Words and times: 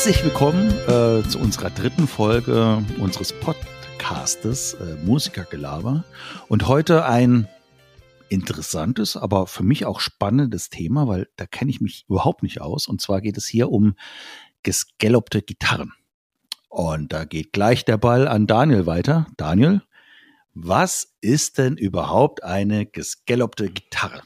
Herzlich 0.00 0.24
willkommen 0.24 0.70
äh, 0.88 1.28
zu 1.28 1.38
unserer 1.38 1.68
dritten 1.68 2.08
Folge 2.08 2.82
unseres 2.96 3.34
Podcastes 3.34 4.72
äh, 4.72 4.94
Musikergelaber. 5.04 6.04
Und 6.48 6.68
heute 6.68 7.04
ein 7.04 7.48
interessantes, 8.30 9.18
aber 9.18 9.46
für 9.46 9.62
mich 9.62 9.84
auch 9.84 10.00
spannendes 10.00 10.70
Thema, 10.70 11.06
weil 11.06 11.28
da 11.36 11.44
kenne 11.44 11.70
ich 11.70 11.82
mich 11.82 12.06
überhaupt 12.08 12.42
nicht 12.42 12.62
aus. 12.62 12.88
Und 12.88 13.02
zwar 13.02 13.20
geht 13.20 13.36
es 13.36 13.46
hier 13.46 13.70
um 13.70 13.94
gescallopte 14.62 15.42
Gitarren. 15.42 15.92
Und 16.70 17.12
da 17.12 17.26
geht 17.26 17.52
gleich 17.52 17.84
der 17.84 17.98
Ball 17.98 18.26
an 18.26 18.46
Daniel 18.46 18.86
weiter. 18.86 19.26
Daniel, 19.36 19.82
was 20.54 21.14
ist 21.20 21.58
denn 21.58 21.76
überhaupt 21.76 22.42
eine 22.42 22.86
gescallopte 22.86 23.68
Gitarre? 23.68 24.22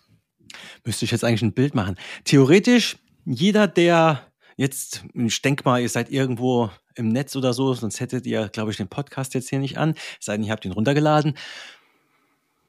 Müsste 0.84 1.04
ich 1.04 1.10
jetzt 1.10 1.24
eigentlich 1.24 1.42
ein 1.42 1.52
Bild 1.52 1.74
machen. 1.74 1.96
Theoretisch, 2.22 2.96
jeder, 3.24 3.66
der 3.66 4.30
jetzt, 4.56 5.04
ich 5.14 5.42
denke 5.42 5.64
mal, 5.64 5.80
ihr 5.80 5.88
seid 5.88 6.10
irgendwo 6.10 6.70
im 6.94 7.08
Netz 7.08 7.34
oder 7.36 7.52
so, 7.52 7.74
sonst 7.74 8.00
hättet 8.00 8.26
ihr, 8.26 8.48
glaube 8.48 8.70
ich, 8.70 8.76
den 8.76 8.88
Podcast 8.88 9.34
jetzt 9.34 9.50
hier 9.50 9.58
nicht 9.58 9.78
an, 9.78 9.94
es 10.18 10.26
sei 10.26 10.36
denn, 10.36 10.46
ihr 10.46 10.52
habt 10.52 10.64
ihn 10.64 10.72
runtergeladen. 10.72 11.36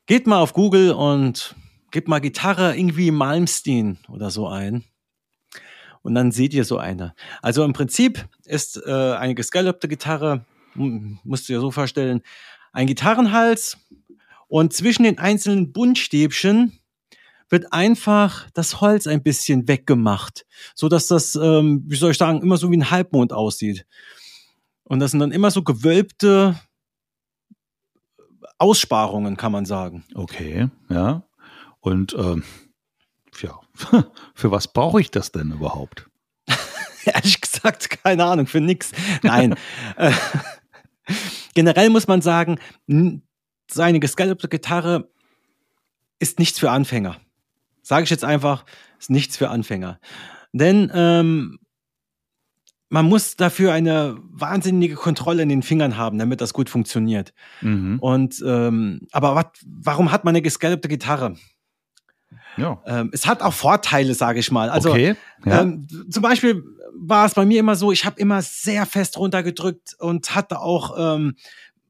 Geht 0.07 0.27
mal 0.27 0.39
auf 0.39 0.53
Google 0.53 0.91
und 0.91 1.55
gebt 1.91 2.07
mal 2.07 2.19
Gitarre 2.19 2.75
irgendwie 2.75 3.11
Malmsteen 3.11 3.97
oder 4.09 4.29
so 4.29 4.47
ein. 4.47 4.83
Und 6.01 6.13
dann 6.13 6.31
seht 6.31 6.53
ihr 6.53 6.65
so 6.65 6.77
eine. 6.77 7.15
Also 7.41 7.63
im 7.63 7.73
Prinzip 7.73 8.27
ist 8.45 8.79
äh, 8.85 9.13
eine 9.13 9.33
gescallopte 9.33 9.87
Gitarre, 9.87 10.45
musst 10.75 11.49
du 11.49 11.53
dir 11.53 11.59
so 11.59 11.71
vorstellen, 11.71 12.21
ein 12.73 12.85
Gitarrenhals 12.85 13.77
und 14.47 14.73
zwischen 14.73 15.03
den 15.03 15.17
einzelnen 15.17 15.71
Buntstäbchen 15.71 16.79
wird 17.49 17.71
einfach 17.71 18.49
das 18.53 18.81
Holz 18.81 19.07
ein 19.07 19.23
bisschen 19.23 19.67
weggemacht, 19.67 20.45
so 20.73 20.89
dass 20.89 21.07
das, 21.07 21.35
ähm, 21.35 21.83
wie 21.87 21.95
soll 21.95 22.11
ich 22.11 22.17
sagen, 22.17 22.41
immer 22.41 22.57
so 22.57 22.71
wie 22.71 22.77
ein 22.77 22.91
Halbmond 22.91 23.33
aussieht. 23.33 23.85
Und 24.83 24.99
das 24.99 25.11
sind 25.11 25.19
dann 25.19 25.31
immer 25.31 25.51
so 25.51 25.63
gewölbte 25.63 26.59
Aussparungen, 28.57 29.37
kann 29.37 29.51
man 29.51 29.65
sagen. 29.65 30.05
Okay, 30.13 30.69
ja. 30.89 31.23
Und 31.79 32.15
ähm, 32.17 32.43
ja, 33.41 33.59
für 34.33 34.51
was 34.51 34.71
brauche 34.71 35.01
ich 35.01 35.11
das 35.11 35.31
denn 35.31 35.51
überhaupt? 35.51 36.09
Ehrlich 37.05 37.41
gesagt, 37.41 37.89
keine 38.03 38.25
Ahnung, 38.25 38.47
für 38.47 38.61
nix. 38.61 38.91
Nein. 39.21 39.55
Äh, 39.97 40.11
generell 41.53 41.91
muss 41.91 42.07
man 42.07 42.21
sagen, 42.21 42.59
seine 43.71 43.99
gescallopte 43.99 44.49
Gitarre 44.49 45.07
ist 46.17 46.39
nichts 46.39 46.57
für 46.59 46.71
Anfänger. 46.71 47.17
Sage 47.85 48.03
ich 48.03 48.09
jetzt 48.09 48.25
einfach, 48.25 48.65
ist 48.99 49.11
nichts 49.11 49.37
für 49.37 49.49
Anfänger. 49.51 49.99
Denn 50.53 50.91
ähm, 50.91 51.59
man 52.89 53.05
muss 53.05 53.35
dafür 53.35 53.73
eine 53.73 54.17
wahnsinnige 54.31 54.95
Kontrolle 54.95 55.43
in 55.43 55.49
den 55.49 55.61
Fingern 55.61 55.95
haben, 55.95 56.17
damit 56.17 56.41
das 56.41 56.51
gut 56.51 56.67
funktioniert. 56.67 57.31
Mhm. 57.61 57.99
Und 57.99 58.43
ähm, 58.43 59.01
aber 59.11 59.35
wat, 59.35 59.59
warum 59.67 60.11
hat 60.11 60.25
man 60.25 60.31
eine 60.31 60.41
gescallopte 60.41 60.87
Gitarre? 60.87 61.35
Ja. 62.57 62.81
Ähm, 62.87 63.11
es 63.13 63.27
hat 63.27 63.43
auch 63.43 63.53
Vorteile, 63.53 64.15
sage 64.15 64.39
ich 64.39 64.49
mal. 64.49 64.71
Also 64.71 64.89
okay. 64.89 65.15
ja. 65.45 65.61
ähm, 65.61 65.87
zum 66.09 66.23
Beispiel 66.23 66.63
war 66.97 67.27
es 67.27 67.35
bei 67.35 67.45
mir 67.45 67.59
immer 67.59 67.75
so, 67.75 67.91
ich 67.91 68.03
habe 68.03 68.19
immer 68.19 68.41
sehr 68.41 68.87
fest 68.87 69.17
runtergedrückt 69.19 69.95
und 69.99 70.33
hatte 70.33 70.59
auch 70.59 70.95
ähm, 70.97 71.35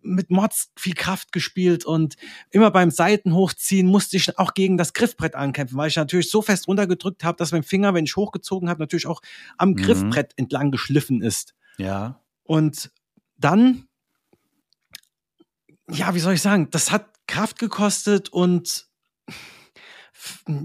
mit 0.06 0.30
Mods 0.30 0.72
viel 0.78 0.94
Kraft 0.94 1.32
gespielt 1.32 1.86
und 1.86 2.16
immer 2.52 2.72
beim 2.72 2.92
Seiten 2.92 3.34
hochziehen 3.34 3.88
musste 3.88 4.18
ich 4.18 4.38
auch 4.38 4.54
gegen 4.54 4.78
das 4.78 4.94
Griffbrett 4.94 5.36
ankämpfen, 5.36 5.78
weil 5.78 5.90
ich 5.90 5.96
natürlich 5.96 6.30
so 6.30 6.42
fest 6.42 6.68
runtergedrückt 6.68 7.24
habe, 7.24 7.38
dass 7.38 7.52
mein 7.52 7.64
Finger, 7.64 7.94
wenn 7.94 8.06
ich 8.06 8.16
hochgezogen 8.16 8.70
habe, 8.70 8.80
natürlich 8.80 9.08
auch 9.08 9.22
am 9.58 9.70
mhm. 9.70 9.76
Griffbrett 9.78 10.34
entlang 10.38 10.72
geschliffen 10.72 11.22
ist. 11.22 11.56
Ja. 11.78 12.22
Und 12.44 12.92
dann, 13.38 13.88
ja, 15.90 16.14
wie 16.14 16.20
soll 16.20 16.34
ich 16.34 16.42
sagen, 16.42 16.70
das 16.72 16.92
hat 16.92 17.10
Kraft 17.28 17.60
gekostet 17.60 18.30
und 18.30 18.88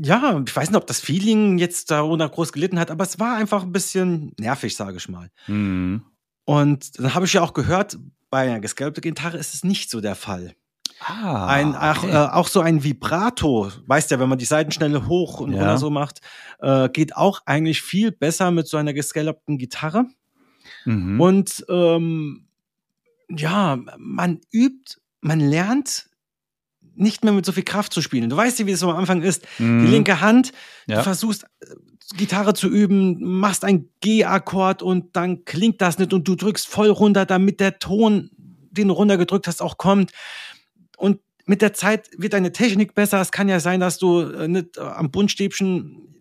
ja, 0.02 0.42
ich 0.46 0.54
weiß 0.54 0.70
nicht, 0.70 0.76
ob 0.76 0.86
das 0.86 1.00
Feeling 1.00 1.58
jetzt 1.58 1.90
darunter 1.90 2.28
groß 2.28 2.52
gelitten 2.52 2.78
hat, 2.78 2.90
aber 2.90 3.04
es 3.04 3.18
war 3.18 3.36
einfach 3.36 3.62
ein 3.62 3.72
bisschen 3.72 4.32
nervig, 4.38 4.76
sage 4.76 4.96
ich 4.98 5.08
mal. 5.08 5.30
Mhm. 5.46 6.02
Und 6.50 6.98
dann 6.98 7.14
habe 7.14 7.26
ich 7.26 7.34
ja 7.34 7.42
auch 7.42 7.54
gehört, 7.54 7.96
bei 8.28 8.40
einer 8.40 8.58
gescalpten 8.58 9.02
Gitarre 9.02 9.38
ist 9.38 9.54
es 9.54 9.62
nicht 9.62 9.88
so 9.88 10.00
der 10.00 10.16
Fall. 10.16 10.56
Ah, 10.98 11.46
ein, 11.46 11.76
ach, 11.76 12.02
okay. 12.02 12.10
äh, 12.10 12.16
auch 12.32 12.48
so 12.48 12.60
ein 12.60 12.82
Vibrato, 12.82 13.70
weißt 13.86 14.10
ja, 14.10 14.18
wenn 14.18 14.28
man 14.28 14.36
die 14.36 14.46
Seitenschnelle 14.46 15.06
hoch 15.06 15.38
und 15.38 15.52
ja. 15.52 15.60
runter 15.60 15.78
so 15.78 15.90
macht, 15.90 16.22
äh, 16.58 16.88
geht 16.88 17.14
auch 17.14 17.42
eigentlich 17.46 17.82
viel 17.82 18.10
besser 18.10 18.50
mit 18.50 18.66
so 18.66 18.78
einer 18.78 18.92
gescallopten 18.92 19.58
Gitarre. 19.58 20.06
Mhm. 20.86 21.20
Und 21.20 21.64
ähm, 21.68 22.48
ja, 23.28 23.78
man 23.96 24.40
übt, 24.52 24.96
man 25.20 25.38
lernt 25.38 26.10
nicht 26.96 27.22
mehr 27.22 27.32
mit 27.32 27.46
so 27.46 27.52
viel 27.52 27.62
Kraft 27.62 27.92
zu 27.92 28.02
spielen. 28.02 28.28
Du 28.28 28.36
weißt 28.36 28.58
ja, 28.58 28.66
wie 28.66 28.72
es 28.72 28.82
am 28.82 28.90
Anfang 28.90 29.22
ist. 29.22 29.46
Mhm. 29.60 29.86
Die 29.86 29.92
linke 29.92 30.20
Hand, 30.20 30.50
ja. 30.88 30.96
du 30.96 31.04
versuchst 31.04 31.44
äh, 31.60 31.66
Gitarre 32.16 32.54
zu 32.54 32.68
üben, 32.68 33.38
machst 33.38 33.64
ein 33.64 33.88
G-Akkord 34.00 34.82
und 34.82 35.16
dann 35.16 35.44
klingt 35.44 35.80
das 35.80 35.98
nicht 35.98 36.12
und 36.12 36.26
du 36.26 36.34
drückst 36.34 36.66
voll 36.66 36.90
runter, 36.90 37.24
damit 37.24 37.60
der 37.60 37.78
Ton, 37.78 38.30
den 38.70 38.88
du 38.88 38.94
runtergedrückt 38.94 39.46
hast, 39.46 39.62
auch 39.62 39.78
kommt. 39.78 40.12
Und 40.96 41.20
mit 41.46 41.62
der 41.62 41.72
Zeit 41.72 42.10
wird 42.16 42.32
deine 42.32 42.52
Technik 42.52 42.94
besser. 42.94 43.20
Es 43.20 43.32
kann 43.32 43.48
ja 43.48 43.60
sein, 43.60 43.80
dass 43.80 43.98
du 43.98 44.20
äh, 44.20 44.48
nicht 44.48 44.76
äh, 44.76 44.80
am 44.80 45.10
Buntstäbchen, 45.10 46.14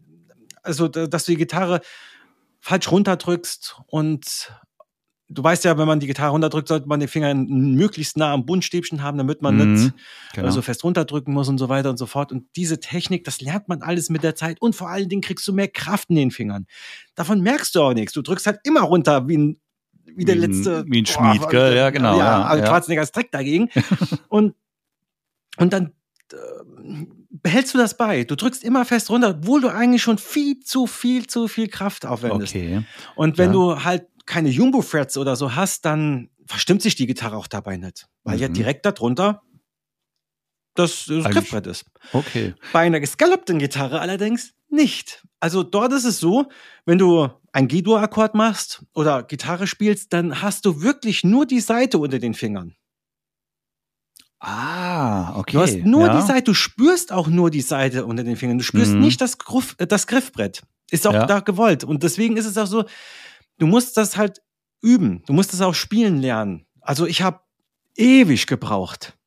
also 0.64 0.88
dass 0.88 1.26
du 1.26 1.32
die 1.32 1.38
Gitarre 1.38 1.82
falsch 2.60 2.92
runterdrückst 2.92 3.82
und 3.88 4.52
du 5.30 5.44
weißt 5.44 5.64
ja, 5.64 5.78
wenn 5.78 5.88
man 5.88 6.00
die 6.00 6.08
Gitarre 6.08 6.32
runterdrückt, 6.32 6.68
sollte 6.68 6.88
man 6.88 7.00
den 7.00 7.08
Finger 7.08 7.34
möglichst 7.34 8.18
nah 8.18 8.34
am 8.34 8.46
Bundstäbchen 8.46 9.04
haben, 9.04 9.18
damit 9.18 9.42
man 9.42 9.56
mhm, 9.56 9.74
nicht 9.74 9.94
genau. 10.34 10.50
so 10.50 10.62
fest 10.62 10.84
runterdrücken 10.84 11.34
muss 11.34 11.48
und 11.48 11.60
so 11.60 11.70
weiter 11.70 11.92
und 11.92 11.98
so 11.98 12.08
fort. 12.08 12.32
Und 12.32 12.46
diese 12.56 12.80
Technik, 12.80 13.24
das 13.24 13.40
lernt 13.40 13.70
man 13.70 13.82
alles 13.82 14.10
mit 14.10 14.24
der 14.24 14.36
Zeit. 14.36 14.60
Und 14.60 14.76
vor 14.76 14.90
allen 14.90 15.08
Dingen 15.08 15.22
kriegst 15.22 15.48
du 15.48 15.54
mehr 15.54 15.68
Kraft 15.68 16.10
in 16.10 16.16
den 16.16 16.32
Fingern. 16.32 16.66
Davon 17.16 17.42
merkst 17.42 17.76
du 17.76 17.82
auch 17.82 17.94
nichts. 17.94 18.14
Du 18.14 18.22
drückst 18.22 18.48
halt 18.48 18.60
immer 18.64 18.82
runter 18.82 19.28
wie 19.28 19.38
ein 19.38 19.60
wie 20.16 20.26
der 20.26 20.36
letzte. 20.36 20.84
Wie 20.88 21.02
ein 21.02 21.06
Schmied, 21.06 21.42
boah, 21.42 21.50
gell? 21.50 21.76
Ja, 21.76 21.92
genau. 21.92 22.18
Ja, 22.18 22.56
ja, 22.56 22.66
Schwarzeneggers 22.66 23.12
Dreck 23.12 23.32
dagegen. 23.32 23.70
und, 24.28 24.56
und 25.58 25.72
dann 25.72 25.94
äh, 26.34 27.06
behältst 27.30 27.76
du 27.76 27.78
das 27.78 27.96
bei. 27.96 28.24
Du 28.24 28.36
drückst 28.36 28.64
immer 28.64 28.86
fest 28.86 29.12
runter, 29.12 29.38
obwohl 29.40 29.62
du 29.62 29.68
eigentlich 29.70 30.02
schon 30.02 30.18
viel 30.18 30.60
zu 30.62 30.88
viel 30.88 31.28
zu 31.28 31.48
viel 31.48 31.68
Kraft 31.68 32.08
aufwendest. 32.08 32.56
Okay. 32.56 32.84
Und 33.16 33.38
wenn 33.38 33.50
ja. 33.50 33.54
du 33.54 33.84
halt 33.84 34.08
keine 34.30 34.50
Jumbo-Frets 34.50 35.18
oder 35.18 35.36
so 35.36 35.56
hast, 35.56 35.86
dann 35.86 36.30
verstimmt 36.46 36.82
sich 36.82 36.96
die 36.96 37.08
Gitarre 37.08 37.36
auch 37.36 37.48
dabei 37.48 37.78
nicht. 37.78 38.08
Weil 38.24 38.36
mhm. 38.36 38.42
ja 38.42 38.48
direkt 38.48 38.86
darunter 38.86 39.42
das, 40.76 41.06
das 41.08 41.26
Griffbrett 41.26 41.68
ist. 41.68 41.86
Okay. 42.14 42.54
Bei 42.72 42.82
einer 42.82 43.00
gescallopten 43.00 43.60
Gitarre 43.60 44.00
allerdings 44.00 44.54
nicht. 44.70 45.26
Also 45.40 45.64
dort 45.64 45.92
ist 45.94 46.06
es 46.06 46.20
so, 46.20 46.48
wenn 46.86 47.00
du 47.00 47.28
ein 47.52 47.68
G-Dur-Akkord 47.68 48.36
machst 48.36 48.84
oder 48.94 49.24
Gitarre 49.24 49.66
spielst, 49.66 50.14
dann 50.14 50.42
hast 50.42 50.64
du 50.66 50.82
wirklich 50.82 51.24
nur 51.24 51.48
die 51.48 51.60
Seite 51.60 51.98
unter 51.98 52.20
den 52.20 52.36
Fingern. 52.36 52.76
Ah, 54.40 55.38
okay. 55.38 55.54
Du 55.54 55.62
hast 55.62 55.78
nur 55.80 56.06
ja. 56.06 56.16
die 56.16 56.26
Seite, 56.26 56.44
du 56.44 56.54
spürst 56.54 57.12
auch 57.12 57.28
nur 57.28 57.50
die 57.50 57.62
Seite 57.62 58.06
unter 58.06 58.24
den 58.24 58.38
Fingern. 58.38 58.60
Du 58.60 58.64
spürst 58.64 58.94
mhm. 58.94 59.02
nicht 59.02 59.20
das, 59.20 59.40
Griff, 59.40 59.76
das 59.76 60.06
Griffbrett. 60.06 60.62
Ist 60.92 61.08
auch 61.08 61.14
ja. 61.14 61.26
da 61.26 61.40
gewollt. 61.40 61.84
Und 61.84 62.04
deswegen 62.04 62.38
ist 62.38 62.46
es 62.46 62.58
auch 62.58 62.68
so, 62.68 62.86
du 63.60 63.68
musst 63.68 63.98
das 63.98 64.18
halt 64.18 64.42
üben. 64.82 65.24
Du 65.28 65.34
musst 65.34 65.54
das 65.54 65.62
auch 65.62 65.76
spielen 65.76 66.20
lernen. 66.20 66.66
Also 66.82 67.06
ich 67.06 67.22
habe 67.22 67.42
ewig 67.96 68.48
gebraucht. 68.48 69.18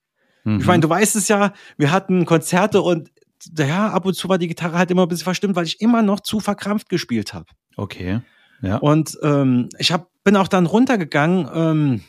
Mhm. 0.45 0.61
Ich 0.61 0.67
meine, 0.67 0.81
du 0.81 0.89
weißt 0.89 1.15
es 1.17 1.29
ja, 1.29 1.53
wir 1.77 1.93
hatten 1.93 2.27
Konzerte 2.27 2.83
und 2.83 3.11
ja, 3.57 3.89
ab 3.89 4.07
und 4.07 4.15
zu 4.15 4.29
war 4.29 4.39
die 4.39 4.49
Gitarre 4.49 4.79
halt 4.79 4.91
immer 4.91 5.03
ein 5.03 5.09
bisschen 5.09 5.25
verstimmt, 5.25 5.57
weil 5.57 5.67
ich 5.67 5.81
immer 5.81 6.03
noch 6.03 6.21
zu 6.21 6.41
verkrampft 6.41 6.89
gespielt 6.89 7.35
habe. 7.35 7.47
Okay. 7.77 8.21
Ja. 8.63 8.77
Und 8.77 9.19
ähm, 9.23 9.69
ich 9.79 9.91
hab, 9.93 10.11
bin 10.23 10.37
auch 10.37 10.49
dann 10.49 10.67
runtergegangen. 10.67 11.49
Ähm, 11.53 12.03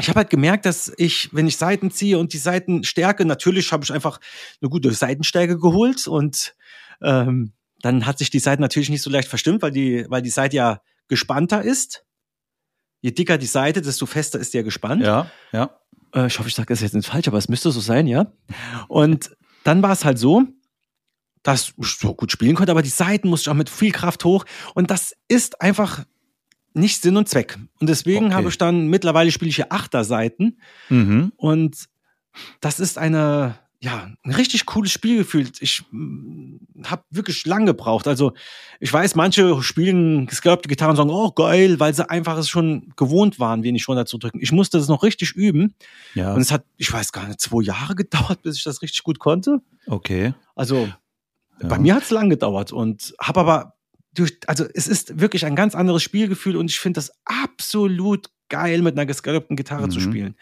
ich 0.00 0.08
habe 0.08 0.18
halt 0.18 0.30
gemerkt, 0.30 0.66
dass 0.66 0.92
ich, 0.96 1.30
wenn 1.32 1.46
ich 1.46 1.56
Seiten 1.56 1.90
ziehe 1.90 2.18
und 2.18 2.32
die 2.32 2.38
Seitenstärke, 2.38 3.24
natürlich 3.24 3.72
habe 3.72 3.84
ich 3.84 3.92
einfach 3.92 4.20
eine 4.60 4.68
gute 4.68 4.90
Seitenstärke 4.92 5.58
geholt 5.58 6.06
und 6.08 6.54
ähm, 7.00 7.52
dann 7.80 8.04
hat 8.04 8.18
sich 8.18 8.30
die 8.30 8.40
Seite 8.40 8.60
natürlich 8.60 8.90
nicht 8.90 9.02
so 9.02 9.10
leicht 9.10 9.28
verstimmt, 9.28 9.62
weil 9.62 9.70
die, 9.70 10.04
weil 10.08 10.22
die 10.22 10.30
Seite 10.30 10.56
ja 10.56 10.80
gespannter 11.08 11.62
ist. 11.62 12.04
Je 13.00 13.12
dicker 13.12 13.38
die 13.38 13.46
Seite, 13.46 13.82
desto 13.82 14.06
fester 14.06 14.38
ist 14.38 14.54
der 14.54 14.64
gespannt. 14.64 15.02
Ja, 15.02 15.30
ja. 15.52 15.78
Äh, 16.14 16.26
ich 16.26 16.38
hoffe, 16.38 16.48
ich 16.48 16.54
sage 16.54 16.68
das 16.68 16.80
jetzt 16.80 16.94
nicht 16.94 17.08
falsch, 17.08 17.28
aber 17.28 17.38
es 17.38 17.48
müsste 17.48 17.70
so 17.70 17.80
sein, 17.80 18.06
ja. 18.06 18.32
Und 18.88 19.36
dann 19.64 19.82
war 19.82 19.92
es 19.92 20.04
halt 20.04 20.18
so, 20.18 20.44
dass 21.42 21.74
ich 21.78 21.86
so 21.86 22.14
gut 22.14 22.32
spielen 22.32 22.56
konnte, 22.56 22.72
aber 22.72 22.82
die 22.82 22.88
Seiten 22.88 23.28
musste 23.28 23.48
ich 23.48 23.52
auch 23.52 23.58
mit 23.58 23.70
viel 23.70 23.92
Kraft 23.92 24.24
hoch. 24.24 24.44
Und 24.74 24.90
das 24.90 25.14
ist 25.28 25.60
einfach 25.60 26.04
nicht 26.74 27.02
Sinn 27.02 27.16
und 27.16 27.28
Zweck. 27.28 27.58
Und 27.80 27.88
deswegen 27.88 28.26
okay. 28.26 28.34
habe 28.34 28.48
ich 28.48 28.58
dann, 28.58 28.88
mittlerweile 28.88 29.30
spiele 29.30 29.48
ich 29.48 29.56
hier 29.56 29.72
Achterseiten. 29.72 30.60
Mhm. 30.88 31.32
Und 31.36 31.86
das 32.60 32.80
ist 32.80 32.98
eine, 32.98 33.58
ja, 33.86 34.10
ein 34.24 34.32
richtig 34.32 34.66
cooles 34.66 34.90
Spielgefühl. 34.90 35.48
Ich 35.60 35.84
mm, 35.92 36.56
habe 36.86 37.04
wirklich 37.10 37.46
lang 37.46 37.66
gebraucht. 37.66 38.08
Also 38.08 38.32
ich 38.80 38.92
weiß, 38.92 39.14
manche 39.14 39.62
spielen 39.62 40.26
gescalpte 40.26 40.68
Gitarren 40.68 40.90
und 40.90 40.96
sagen, 40.96 41.10
oh 41.10 41.30
geil, 41.30 41.78
weil 41.78 41.94
sie 41.94 42.10
einfach 42.10 42.36
es 42.36 42.48
schon 42.48 42.92
gewohnt 42.96 43.38
waren, 43.38 43.62
wenig 43.62 43.86
runterzudrücken. 43.86 44.40
Ich 44.42 44.50
musste 44.50 44.78
das 44.78 44.88
noch 44.88 45.04
richtig 45.04 45.36
üben. 45.36 45.76
Ja. 46.14 46.34
Und 46.34 46.40
es 46.40 46.50
hat, 46.50 46.64
ich 46.76 46.92
weiß 46.92 47.12
gar 47.12 47.28
nicht, 47.28 47.40
zwei 47.40 47.62
Jahre 47.62 47.94
gedauert, 47.94 48.42
bis 48.42 48.56
ich 48.56 48.64
das 48.64 48.82
richtig 48.82 49.04
gut 49.04 49.20
konnte. 49.20 49.60
Okay. 49.86 50.34
Also 50.56 50.88
ja. 51.60 51.68
bei 51.68 51.78
mir 51.78 51.94
hat 51.94 52.02
es 52.02 52.10
lang 52.10 52.28
gedauert 52.28 52.72
und 52.72 53.14
habe 53.20 53.38
aber 53.38 53.74
durch, 54.14 54.36
also 54.48 54.64
es 54.74 54.88
ist 54.88 55.20
wirklich 55.20 55.46
ein 55.46 55.54
ganz 55.54 55.76
anderes 55.76 56.02
Spielgefühl 56.02 56.56
und 56.56 56.72
ich 56.72 56.80
finde 56.80 56.98
das 56.98 57.12
absolut 57.24 58.30
geil, 58.48 58.82
mit 58.82 58.94
einer 58.94 59.06
gescalopten 59.06 59.56
Gitarre 59.56 59.86
mhm. 59.86 59.90
zu 59.90 60.00
spielen. 60.00 60.36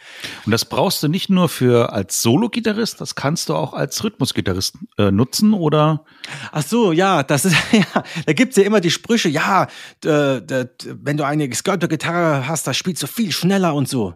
Und 0.44 0.52
das 0.52 0.64
brauchst 0.64 1.02
du 1.02 1.08
nicht 1.08 1.30
nur 1.30 1.48
für 1.48 1.92
als 1.92 2.22
Solo-Gitarrist, 2.22 3.00
das 3.00 3.14
kannst 3.14 3.48
du 3.48 3.54
auch 3.54 3.72
als 3.72 4.02
Rhythmusgitarrist 4.02 4.76
äh, 4.98 5.10
nutzen, 5.10 5.52
oder? 5.52 6.04
Ach 6.52 6.62
so, 6.62 6.92
ja, 6.92 7.22
das 7.22 7.44
ist, 7.44 7.56
ja, 7.72 8.04
da 8.26 8.32
gibt's 8.32 8.56
ja 8.56 8.64
immer 8.64 8.80
die 8.80 8.90
Sprüche, 8.90 9.28
ja, 9.28 9.68
wenn 10.02 11.16
du 11.16 11.24
eine 11.24 11.48
gescalopte 11.48 11.88
Gitarre 11.88 12.46
hast, 12.46 12.66
da 12.66 12.74
spielst 12.74 13.02
du 13.02 13.06
viel 13.06 13.32
schneller 13.32 13.74
und 13.74 13.88
so. 13.88 14.14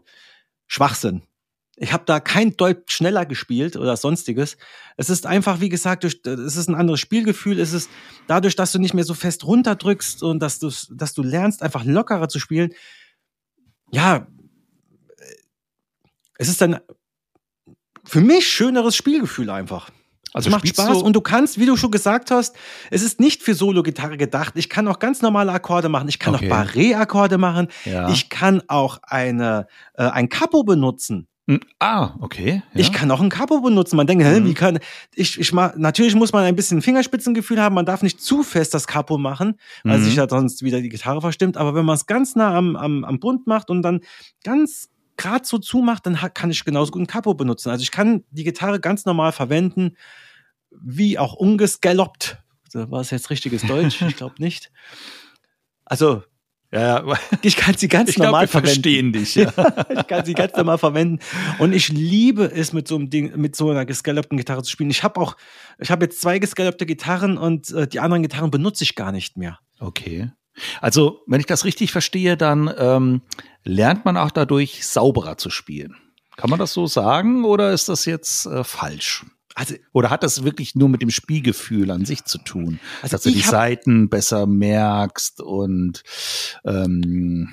Schwachsinn. 0.66 1.22
Ich 1.80 1.92
habe 1.92 2.02
da 2.06 2.18
kein 2.18 2.56
Deut 2.56 2.90
schneller 2.90 3.24
gespielt 3.24 3.76
oder 3.76 3.96
sonstiges. 3.96 4.56
Es 4.96 5.10
ist 5.10 5.26
einfach, 5.26 5.60
wie 5.60 5.68
gesagt, 5.68 6.02
durch, 6.02 6.20
es 6.24 6.56
ist 6.56 6.68
ein 6.68 6.74
anderes 6.74 6.98
Spielgefühl. 6.98 7.60
Es 7.60 7.72
ist 7.72 7.88
dadurch, 8.26 8.56
dass 8.56 8.72
du 8.72 8.80
nicht 8.80 8.94
mehr 8.94 9.04
so 9.04 9.14
fest 9.14 9.44
runterdrückst 9.44 10.24
und 10.24 10.40
dass 10.40 10.58
du, 10.58 10.70
dass 10.90 11.14
du 11.14 11.22
lernst, 11.22 11.62
einfach 11.62 11.84
lockerer 11.84 12.28
zu 12.28 12.40
spielen. 12.40 12.72
Ja, 13.90 14.26
es 16.38 16.48
ist 16.48 16.62
ein 16.62 16.78
für 18.04 18.20
mich 18.22 18.48
schöneres 18.48 18.96
Spielgefühl 18.96 19.50
einfach. 19.50 19.90
Also 20.32 20.48
es 20.48 20.52
macht 20.52 20.68
Spaß 20.68 21.02
und 21.02 21.14
du 21.14 21.20
kannst, 21.20 21.58
wie 21.58 21.66
du 21.66 21.76
schon 21.76 21.90
gesagt 21.90 22.30
hast, 22.30 22.54
es 22.90 23.02
ist 23.02 23.18
nicht 23.18 23.42
für 23.42 23.54
Solo-Gitarre 23.54 24.16
gedacht. 24.16 24.54
Ich 24.56 24.68
kann 24.68 24.86
auch 24.88 24.98
ganz 24.98 25.22
normale 25.22 25.52
Akkorde 25.52 25.88
machen. 25.88 26.08
Ich 26.08 26.18
kann 26.18 26.34
okay. 26.34 26.50
auch 26.50 26.56
Barré-Akkorde 26.56 27.38
machen. 27.38 27.68
Ja. 27.84 28.08
Ich 28.10 28.28
kann 28.28 28.62
auch 28.68 28.98
eine, 29.02 29.66
äh, 29.94 30.04
ein 30.04 30.28
Capo 30.28 30.64
benutzen. 30.64 31.27
Ah, 31.78 32.14
okay. 32.20 32.62
Ja. 32.74 32.80
Ich 32.80 32.92
kann 32.92 33.10
auch 33.10 33.22
ein 33.22 33.30
Capo 33.30 33.60
benutzen. 33.60 33.96
Man 33.96 34.06
denkt, 34.06 34.22
hä, 34.22 34.40
mhm. 34.40 34.44
wie 34.44 34.54
kann 34.54 34.78
ich, 35.14 35.40
ich 35.40 35.52
mach, 35.52 35.74
natürlich 35.76 36.14
muss 36.14 36.32
man 36.32 36.44
ein 36.44 36.54
bisschen 36.54 36.82
Fingerspitzengefühl 36.82 37.60
haben. 37.60 37.74
Man 37.74 37.86
darf 37.86 38.02
nicht 38.02 38.20
zu 38.20 38.42
fest 38.42 38.74
das 38.74 38.86
Capo 38.86 39.16
machen, 39.16 39.58
weil 39.82 39.98
mhm. 39.98 40.04
sich 40.04 40.16
ja 40.16 40.28
sonst 40.28 40.62
wieder 40.62 40.82
die 40.82 40.90
Gitarre 40.90 41.22
verstimmt. 41.22 41.56
Aber 41.56 41.74
wenn 41.74 41.86
man 41.86 41.94
es 41.94 42.04
ganz 42.04 42.36
nah 42.36 42.54
am, 42.54 42.76
am, 42.76 43.04
am 43.04 43.18
Bund 43.18 43.46
macht 43.46 43.70
und 43.70 43.82
dann 43.82 44.00
ganz 44.44 44.90
gerade 45.16 45.46
so 45.46 45.58
zumacht, 45.58 46.04
dann 46.04 46.16
kann 46.34 46.50
ich 46.50 46.64
genauso 46.64 46.92
gut 46.92 47.02
ein 47.02 47.06
Capo 47.06 47.32
benutzen. 47.32 47.70
Also 47.70 47.82
ich 47.82 47.90
kann 47.90 48.24
die 48.30 48.44
Gitarre 48.44 48.78
ganz 48.78 49.06
normal 49.06 49.32
verwenden, 49.32 49.96
wie 50.70 51.18
auch 51.18 51.32
ungescalloped. 51.32 52.38
War 52.74 53.00
es 53.00 53.10
jetzt 53.10 53.30
richtiges 53.30 53.62
Deutsch? 53.62 54.02
ich 54.02 54.16
glaube 54.16 54.34
nicht. 54.38 54.70
Also 55.86 56.22
ja, 56.70 57.04
ich 57.42 57.56
kann 57.56 57.76
sie 57.76 57.88
ganz 57.88 58.10
ich 58.10 58.18
normal 58.18 58.46
glaub, 58.46 58.62
wir 58.64 58.70
verwenden. 58.70 59.12
dich. 59.12 59.34
Ja. 59.34 59.52
ich 59.88 60.06
kann 60.06 60.24
sie 60.24 60.34
ganz 60.34 60.54
normal 60.54 60.78
verwenden. 60.78 61.18
Und 61.58 61.72
ich 61.72 61.88
liebe 61.88 62.44
es, 62.44 62.72
mit 62.72 62.88
so 62.88 62.96
einem 62.96 63.10
Ding, 63.10 63.36
mit 63.36 63.56
so 63.56 63.70
einer 63.70 63.86
gescallopten 63.86 64.36
Gitarre 64.36 64.62
zu 64.62 64.70
spielen. 64.70 64.90
Ich 64.90 65.02
habe 65.02 65.20
auch, 65.20 65.36
ich 65.78 65.90
habe 65.90 66.04
jetzt 66.04 66.20
zwei 66.20 66.38
gescallopte 66.38 66.84
Gitarren 66.84 67.38
und 67.38 67.70
äh, 67.70 67.86
die 67.86 68.00
anderen 68.00 68.22
Gitarren 68.22 68.50
benutze 68.50 68.84
ich 68.84 68.94
gar 68.94 69.12
nicht 69.12 69.36
mehr. 69.36 69.58
Okay. 69.80 70.30
Also, 70.80 71.22
wenn 71.26 71.40
ich 71.40 71.46
das 71.46 71.64
richtig 71.64 71.92
verstehe, 71.92 72.36
dann 72.36 72.72
ähm, 72.76 73.22
lernt 73.64 74.04
man 74.04 74.16
auch 74.16 74.30
dadurch 74.30 74.86
sauberer 74.86 75.38
zu 75.38 75.50
spielen. 75.50 75.94
Kann 76.36 76.50
man 76.50 76.58
das 76.58 76.72
so 76.72 76.86
sagen 76.86 77.44
oder 77.44 77.72
ist 77.72 77.88
das 77.88 78.04
jetzt 78.04 78.46
äh, 78.46 78.64
falsch? 78.64 79.24
Also, 79.58 79.74
Oder 79.92 80.10
hat 80.10 80.22
das 80.22 80.44
wirklich 80.44 80.76
nur 80.76 80.88
mit 80.88 81.02
dem 81.02 81.10
Spielgefühl 81.10 81.90
an 81.90 82.04
sich 82.04 82.24
zu 82.24 82.38
tun? 82.38 82.78
Also 83.02 83.16
dass 83.16 83.24
du 83.24 83.32
die 83.32 83.40
Seiten 83.40 84.08
besser 84.08 84.46
merkst 84.46 85.40
und 85.40 86.04
ähm, 86.64 87.52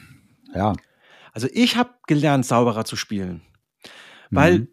ja. 0.54 0.74
Also 1.34 1.48
ich 1.52 1.78
habe 1.78 1.96
gelernt, 2.06 2.46
sauberer 2.46 2.86
zu 2.86 2.96
spielen. 2.96 3.42
Weil, 4.30 4.60
mhm. 4.60 4.68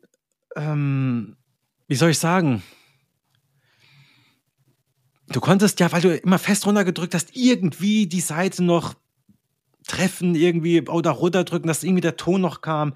ähm, 0.56 1.36
wie 1.88 1.94
soll 1.94 2.10
ich 2.10 2.18
sagen? 2.18 2.62
Du 5.28 5.40
konntest 5.40 5.80
ja, 5.80 5.90
weil 5.90 6.02
du 6.02 6.14
immer 6.14 6.38
fest 6.38 6.66
runtergedrückt 6.66 7.14
hast, 7.14 7.34
irgendwie 7.34 8.06
die 8.06 8.20
Seite 8.20 8.62
noch 8.62 8.92
treffen, 9.86 10.34
irgendwie 10.34 10.82
oder 10.88 11.10
runterdrücken, 11.10 11.68
dass 11.68 11.82
irgendwie 11.82 12.00
der 12.00 12.16
Ton 12.16 12.40
noch 12.40 12.60
kam. 12.60 12.94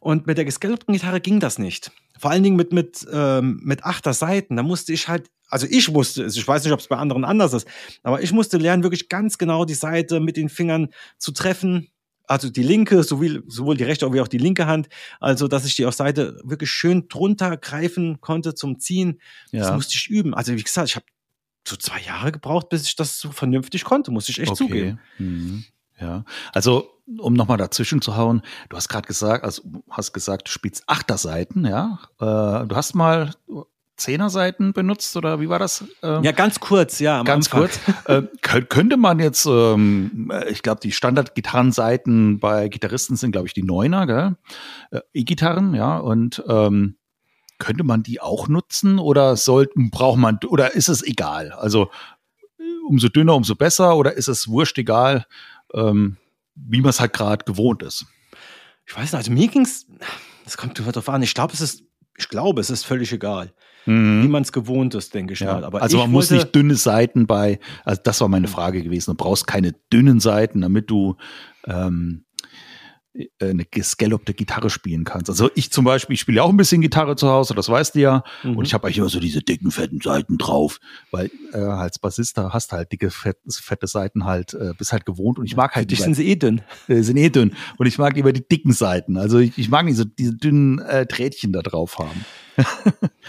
Und 0.00 0.26
mit 0.26 0.38
der 0.38 0.44
gescalpten 0.44 0.94
Gitarre 0.94 1.20
ging 1.20 1.40
das 1.40 1.58
nicht. 1.58 1.90
Vor 2.18 2.30
allen 2.30 2.42
Dingen 2.42 2.56
mit, 2.56 2.72
mit, 2.72 3.06
ähm, 3.12 3.60
mit 3.62 3.84
achter 3.84 4.14
Seiten. 4.14 4.56
Da 4.56 4.62
musste 4.62 4.92
ich 4.92 5.08
halt, 5.08 5.30
also 5.48 5.66
ich 5.68 5.90
musste, 5.90 6.24
also 6.24 6.38
ich 6.38 6.46
weiß 6.46 6.64
nicht, 6.64 6.72
ob 6.72 6.80
es 6.80 6.88
bei 6.88 6.96
anderen 6.96 7.24
anders 7.24 7.52
ist, 7.52 7.68
aber 8.02 8.22
ich 8.22 8.32
musste 8.32 8.58
lernen, 8.58 8.82
wirklich 8.82 9.08
ganz 9.08 9.38
genau 9.38 9.64
die 9.64 9.74
Seite 9.74 10.20
mit 10.20 10.36
den 10.36 10.48
Fingern 10.48 10.88
zu 11.18 11.32
treffen. 11.32 11.88
Also 12.28 12.50
die 12.50 12.62
linke, 12.62 13.04
sowohl, 13.04 13.44
sowohl 13.46 13.76
die 13.76 13.84
rechte 13.84 14.12
wie 14.12 14.20
auch 14.20 14.28
die 14.28 14.38
linke 14.38 14.66
Hand. 14.66 14.88
Also, 15.20 15.46
dass 15.46 15.64
ich 15.64 15.76
die 15.76 15.86
auf 15.86 15.94
Seite 15.94 16.40
wirklich 16.42 16.70
schön 16.70 17.06
drunter 17.08 17.56
greifen 17.56 18.20
konnte 18.20 18.54
zum 18.54 18.80
Ziehen. 18.80 19.20
Ja. 19.52 19.60
Das 19.60 19.72
musste 19.72 19.94
ich 19.94 20.08
üben. 20.08 20.34
Also, 20.34 20.52
wie 20.52 20.62
gesagt, 20.62 20.88
ich 20.88 20.96
habe 20.96 21.06
so 21.68 21.76
zwei 21.76 22.00
Jahre 22.00 22.32
gebraucht, 22.32 22.68
bis 22.68 22.84
ich 22.88 22.96
das 22.96 23.18
so 23.18 23.30
vernünftig 23.30 23.84
konnte, 23.84 24.10
muss 24.10 24.28
ich 24.28 24.40
echt 24.40 24.50
okay. 24.50 24.56
zugeben. 24.56 25.00
Mhm. 25.18 25.64
Ja, 26.00 26.24
also 26.52 26.90
um 27.18 27.34
nochmal 27.34 27.56
dazwischen 27.56 28.02
zu 28.02 28.16
hauen, 28.16 28.42
du 28.68 28.76
hast 28.76 28.88
gerade 28.88 29.06
gesagt, 29.06 29.44
also 29.44 29.62
hast 29.88 30.12
gesagt, 30.12 30.48
du 30.48 30.52
spielst 30.52 30.84
Achterseiten, 30.86 31.64
ja. 31.64 31.98
Äh, 32.20 32.66
du 32.66 32.74
hast 32.74 32.94
mal 32.94 33.30
Zehnerseiten 33.96 34.72
benutzt 34.72 35.16
oder 35.16 35.40
wie 35.40 35.48
war 35.48 35.58
das? 35.58 35.84
Ähm, 36.02 36.22
ja, 36.22 36.32
ganz 36.32 36.60
kurz, 36.60 36.98
ja. 36.98 37.22
ganz 37.22 37.46
Anfang. 37.46 37.60
kurz. 37.60 37.80
äh, 38.04 38.60
könnte 38.62 38.96
man 38.96 39.20
jetzt, 39.20 39.46
ähm, 39.46 40.30
ich 40.50 40.62
glaube, 40.62 40.80
die 40.82 40.92
Standard-Gitarrenseiten 40.92 42.38
bei 42.38 42.68
Gitarristen 42.68 43.16
sind, 43.16 43.32
glaube 43.32 43.46
ich, 43.46 43.54
die 43.54 43.62
Neuner, 43.62 44.06
gell? 44.06 44.36
Äh, 44.90 45.00
E-Gitarren, 45.14 45.74
ja. 45.74 45.96
Und 45.96 46.42
ähm, 46.46 46.96
könnte 47.58 47.84
man 47.84 48.02
die 48.02 48.20
auch 48.20 48.48
nutzen 48.48 48.98
oder 48.98 49.36
sollten, 49.36 49.90
braucht 49.90 50.18
man, 50.18 50.38
oder 50.46 50.74
ist 50.74 50.88
es 50.88 51.02
egal? 51.02 51.52
Also 51.52 51.90
umso 52.86 53.08
dünner, 53.08 53.34
umso 53.34 53.54
besser 53.54 53.96
oder 53.96 54.12
ist 54.12 54.28
es 54.28 54.48
wurscht 54.48 54.78
egal? 54.78 55.26
Ähm, 55.76 56.16
wie 56.54 56.80
man 56.80 56.90
es 56.90 57.00
halt 57.00 57.12
gerade 57.12 57.44
gewohnt 57.44 57.82
ist. 57.82 58.06
Ich 58.86 58.96
weiß 58.96 59.04
nicht, 59.04 59.14
also 59.14 59.30
mir 59.30 59.48
ging's, 59.48 59.86
das 60.44 60.56
kommt 60.56 60.78
darauf 60.78 61.08
an, 61.08 61.22
ich 61.22 61.34
glaube, 61.34 61.52
es 61.52 61.60
ist, 61.60 61.82
ich 62.18 62.28
glaube, 62.28 62.60
es 62.60 62.70
ist 62.70 62.84
völlig 62.84 63.12
egal. 63.12 63.52
Mhm. 63.84 64.24
Wie 64.24 64.28
man 64.28 64.42
es 64.42 64.52
gewohnt 64.52 64.94
ist, 64.94 65.14
denke 65.14 65.34
ich 65.34 65.40
ja. 65.40 65.52
mal. 65.52 65.64
Aber 65.64 65.82
also 65.82 65.98
man 65.98 66.10
muss 66.10 66.30
nicht 66.30 66.54
dünne 66.54 66.74
Seiten 66.74 67.26
bei, 67.26 67.60
also 67.84 68.00
das 68.02 68.20
war 68.20 68.28
meine 68.28 68.48
Frage 68.48 68.82
gewesen. 68.82 69.12
Du 69.12 69.16
brauchst 69.16 69.46
keine 69.46 69.72
dünnen 69.92 70.18
Seiten, 70.18 70.60
damit 70.60 70.90
du 70.90 71.16
ähm, 71.66 72.24
äh, 72.24 72.25
eine 73.40 73.64
gescallopte 73.64 74.34
Gitarre 74.34 74.70
spielen 74.70 75.04
kannst. 75.04 75.30
Also 75.30 75.50
ich 75.54 75.70
zum 75.70 75.84
Beispiel, 75.84 76.14
ich 76.14 76.20
spiele 76.20 76.36
ja 76.36 76.42
auch 76.42 76.50
ein 76.50 76.56
bisschen 76.56 76.80
Gitarre 76.80 77.16
zu 77.16 77.28
Hause, 77.28 77.54
das 77.54 77.68
weißt 77.68 77.94
du 77.94 78.00
ja. 78.00 78.24
Mhm. 78.42 78.56
Und 78.56 78.66
ich 78.66 78.74
habe 78.74 78.86
eigentlich 78.86 78.98
immer 78.98 79.08
so 79.08 79.20
diese 79.20 79.40
dicken, 79.40 79.70
fetten 79.70 80.00
Seiten 80.00 80.38
drauf, 80.38 80.78
weil 81.10 81.30
äh, 81.52 81.58
als 81.58 81.98
Bassist 81.98 82.36
hast 82.38 82.72
du 82.72 82.76
halt 82.76 82.92
dicke, 82.92 83.10
fette, 83.10 83.40
fette 83.50 83.86
Seiten 83.86 84.24
halt, 84.24 84.54
äh, 84.54 84.72
bist 84.76 84.92
halt 84.92 85.06
gewohnt. 85.06 85.38
Und 85.38 85.46
ich 85.46 85.56
mag 85.56 85.74
halt. 85.74 85.90
Die 85.90 85.96
sind 85.96 86.18
eh 86.18 86.36
dünn. 86.36 86.62
Äh, 86.88 87.02
sind 87.02 87.16
eh 87.16 87.30
dünn. 87.30 87.54
Und 87.78 87.86
ich 87.86 87.98
mag 87.98 88.14
lieber 88.14 88.32
die 88.32 88.46
dicken 88.46 88.72
Seiten. 88.72 89.16
Also 89.16 89.38
ich, 89.38 89.56
ich 89.56 89.68
mag 89.68 89.84
nicht 89.84 89.96
so 89.96 90.04
diese 90.04 90.34
dünnen 90.34 90.78
äh, 90.80 91.06
Trädchen 91.06 91.52
da 91.52 91.62
drauf 91.62 91.98
haben. 91.98 92.24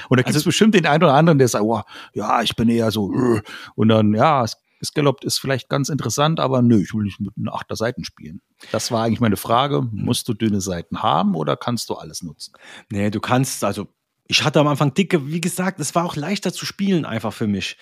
und 0.09 0.17
da 0.17 0.17
gibt 0.17 0.29
es 0.29 0.35
also, 0.35 0.45
bestimmt 0.45 0.73
den 0.73 0.85
einen 0.85 1.03
oder 1.03 1.13
anderen, 1.13 1.37
der 1.37 1.47
sagt, 1.47 1.63
oh, 1.63 1.81
ja, 2.13 2.41
ich 2.41 2.55
bin 2.55 2.69
eher 2.69 2.91
so. 2.91 3.13
Äh. 3.13 3.41
Und 3.75 3.89
dann, 3.89 4.13
ja, 4.13 4.43
es 4.43 4.57
Scalloped 4.83 5.23
ist 5.23 5.39
vielleicht 5.39 5.69
ganz 5.69 5.89
interessant, 5.89 6.39
aber 6.39 6.61
nö, 6.61 6.79
ich 6.81 6.93
will 6.93 7.03
nicht 7.03 7.19
mit 7.19 7.33
einer 7.37 7.53
achter 7.53 7.75
Seiten 7.75 8.03
spielen. 8.03 8.41
Das 8.71 8.91
war 8.91 9.03
eigentlich 9.03 9.19
meine 9.19 9.37
Frage. 9.37 9.87
Musst 9.91 10.27
du 10.27 10.33
dünne 10.33 10.61
Seiten 10.61 11.03
haben 11.03 11.35
oder 11.35 11.55
kannst 11.57 11.89
du 11.89 11.95
alles 11.95 12.23
nutzen? 12.23 12.53
Nee, 12.89 13.09
du 13.09 13.19
kannst, 13.19 13.63
also 13.63 13.87
ich 14.27 14.43
hatte 14.43 14.59
am 14.59 14.67
Anfang 14.67 14.93
dicke, 14.93 15.27
wie 15.27 15.41
gesagt, 15.41 15.79
es 15.79 15.95
war 15.95 16.05
auch 16.05 16.15
leichter 16.15 16.51
zu 16.51 16.65
spielen 16.65 17.05
einfach 17.05 17.33
für 17.33 17.47
mich. 17.47 17.77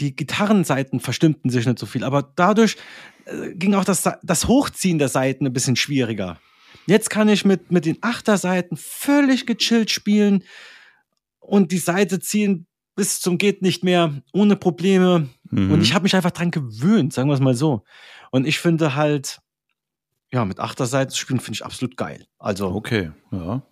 Die 0.00 0.14
Gitarrenseiten 0.14 1.00
verstimmten 1.00 1.50
sich 1.50 1.66
nicht 1.66 1.78
so 1.78 1.86
viel, 1.86 2.04
aber 2.04 2.32
dadurch 2.34 2.76
äh, 3.26 3.54
ging 3.54 3.74
auch 3.74 3.84
das, 3.84 4.08
das 4.22 4.48
Hochziehen 4.48 4.98
der 4.98 5.08
Seiten 5.08 5.46
ein 5.46 5.52
bisschen 5.52 5.76
schwieriger. 5.76 6.40
Jetzt 6.86 7.10
kann 7.10 7.28
ich 7.28 7.44
mit, 7.44 7.70
mit 7.70 7.86
den 7.86 7.98
Achterseiten 8.02 8.76
völlig 8.76 9.46
gechillt 9.46 9.90
spielen 9.90 10.42
und 11.38 11.72
die 11.72 11.78
Seite 11.78 12.20
ziehen 12.20 12.66
bis 12.96 13.20
zum 13.20 13.38
geht 13.38 13.62
nicht 13.62 13.82
mehr, 13.82 14.22
ohne 14.32 14.56
Probleme. 14.56 15.28
Mhm. 15.50 15.72
Und 15.72 15.82
ich 15.82 15.94
habe 15.94 16.04
mich 16.04 16.14
einfach 16.14 16.30
dran 16.30 16.50
gewöhnt, 16.50 17.12
sagen 17.12 17.28
wir 17.28 17.34
es 17.34 17.40
mal 17.40 17.54
so. 17.54 17.84
Und 18.30 18.46
ich 18.46 18.58
finde 18.58 18.94
halt, 18.94 19.40
ja, 20.34 20.44
mit 20.44 20.58
Achterseiten 20.58 21.10
zu 21.10 21.18
spielen, 21.18 21.38
finde 21.38 21.56
ich 21.56 21.64
absolut 21.64 21.96
geil. 21.96 22.26
Also. 22.38 22.68
Okay, 22.68 23.12
ja. 23.30 23.62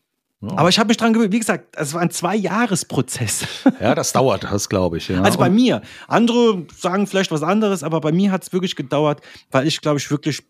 ja. 0.41 0.51
Aber 0.57 0.69
ich 0.69 0.79
habe 0.79 0.89
mich 0.89 0.97
dran 0.97 1.13
gewöhnt, 1.13 1.33
wie 1.33 1.41
gesagt, 1.41 1.75
es 1.77 1.93
war 1.93 2.01
ein 2.01 2.11
Zwei-Jahres-Prozess. 2.11 3.65
Ja, 3.81 3.95
das 3.95 4.13
dauert, 4.15 4.45
das 4.45 4.69
glaube 4.69 4.99
ich. 4.99 5.09
Ja. 5.09 5.23
Also 5.23 5.39
bei 5.39 5.51
mir. 5.51 5.83
Andere 6.07 6.65
sagen 6.77 7.07
vielleicht 7.07 7.33
was 7.33 7.43
anderes, 7.43 7.83
aber 7.83 8.01
bei 8.01 8.13
mir 8.13 8.31
hat 8.31 8.45
es 8.45 8.53
wirklich 8.53 8.77
gedauert, 8.77 9.21
weil 9.51 9.67
ich, 9.67 9.81
glaube 9.81 9.99
ich, 9.99 10.11
wirklich 10.11 10.43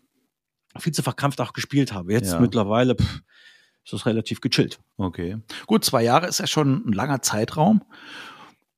viel 0.77 0.93
zu 0.93 1.01
verkrampft 1.01 1.41
auch 1.41 1.53
gespielt 1.53 1.93
habe. 1.93 2.13
Jetzt 2.13 2.33
ja. 2.33 2.39
mittlerweile 2.39 2.95
pff, 2.95 3.21
ist 3.83 3.93
das 3.93 4.05
relativ 4.05 4.39
gechillt. 4.39 4.79
Okay. 4.97 5.37
Gut, 5.65 5.83
zwei 5.83 6.03
Jahre 6.03 6.27
ist 6.27 6.39
ja 6.39 6.47
schon 6.47 6.87
ein 6.87 6.93
langer 6.93 7.21
Zeitraum. 7.21 7.83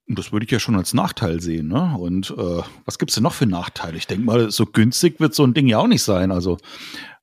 Das 0.08 0.32
würde 0.32 0.46
ich 0.46 0.52
ja 0.52 0.60
schon 0.60 0.76
als 0.76 0.94
Nachteil 0.94 1.42
sehen, 1.42 1.68
ne? 1.68 1.98
Und 1.98 2.30
äh, 2.38 2.62
was 2.86 3.00
gibt's 3.00 3.16
denn 3.16 3.24
noch 3.24 3.34
für 3.34 3.48
Nachteile? 3.48 3.98
Ich 3.98 4.06
denke 4.06 4.24
mal, 4.24 4.52
so 4.52 4.68
günstig 4.68 5.20
wird 5.20 5.34
so 5.34 5.44
ein 5.44 5.56
Ding 5.56 5.66
ja 5.66 5.80
auch 5.80 5.88
nicht 5.88 6.04
sein. 6.04 6.32
Also, 6.32 6.58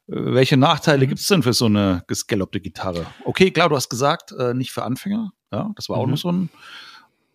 welche 0.06 0.56
Nachteile 0.56 1.06
gibt's 1.06 1.26
denn 1.28 1.42
für 1.42 1.52
so 1.52 1.66
eine 1.66 2.02
gescallopte 2.06 2.60
Gitarre? 2.60 3.06
Okay, 3.24 3.50
klar, 3.50 3.68
du 3.68 3.76
hast 3.76 3.88
gesagt, 3.88 4.32
äh, 4.32 4.54
nicht 4.54 4.72
für 4.72 4.82
Anfänger. 4.82 5.32
Ja, 5.52 5.70
das 5.76 5.88
war 5.88 5.98
auch 5.98 6.06
mhm. 6.06 6.10
noch 6.12 6.18
so 6.18 6.32
ein. 6.32 6.50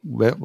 Wer, 0.04 0.38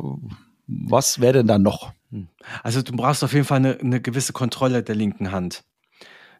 was 0.66 1.20
wäre 1.20 1.34
denn 1.34 1.46
da 1.46 1.58
noch? 1.58 1.92
Hm. 2.10 2.28
Also, 2.62 2.82
du 2.82 2.92
brauchst 2.92 3.22
auf 3.24 3.32
jeden 3.32 3.44
Fall 3.44 3.58
eine, 3.58 3.78
eine 3.78 4.00
gewisse 4.00 4.32
Kontrolle 4.32 4.82
der 4.82 4.94
linken 4.94 5.32
Hand. 5.32 5.64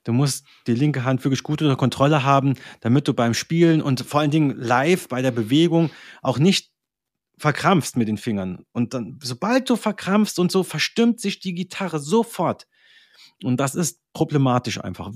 Du 0.05 0.13
musst 0.13 0.47
die 0.67 0.75
linke 0.75 1.05
Hand 1.05 1.25
wirklich 1.25 1.43
gut 1.43 1.63
unter 1.63 1.77
Kontrolle 1.77 2.25
haben, 2.25 2.55
damit 2.81 3.07
du 3.07 3.15
beim 3.15 3.35
Spielen 3.35 3.81
und 3.81 4.01
vor 4.01 4.21
allen 4.21 4.33
Dingen 4.33 4.57
live 4.57 5.09
bei 5.09 5.23
der 5.23 5.31
Bewegung 5.31 5.91
auch 6.23 6.39
nicht 6.39 6.73
verkrampfst 7.39 7.97
mit 7.97 8.09
den 8.09 8.19
Fingern. 8.19 8.65
Und 8.73 8.95
dann, 8.95 9.19
sobald 9.23 9.71
du 9.71 9.77
verkrampfst 9.77 10.39
und 10.39 10.51
so, 10.51 10.63
verstimmt 10.65 11.21
sich 11.21 11.41
die 11.41 11.55
Gitarre 11.55 11.99
sofort. 11.99 12.67
Und 13.45 13.59
das 13.59 13.75
ist 13.75 14.01
problematisch 14.13 14.81
einfach. 14.81 15.11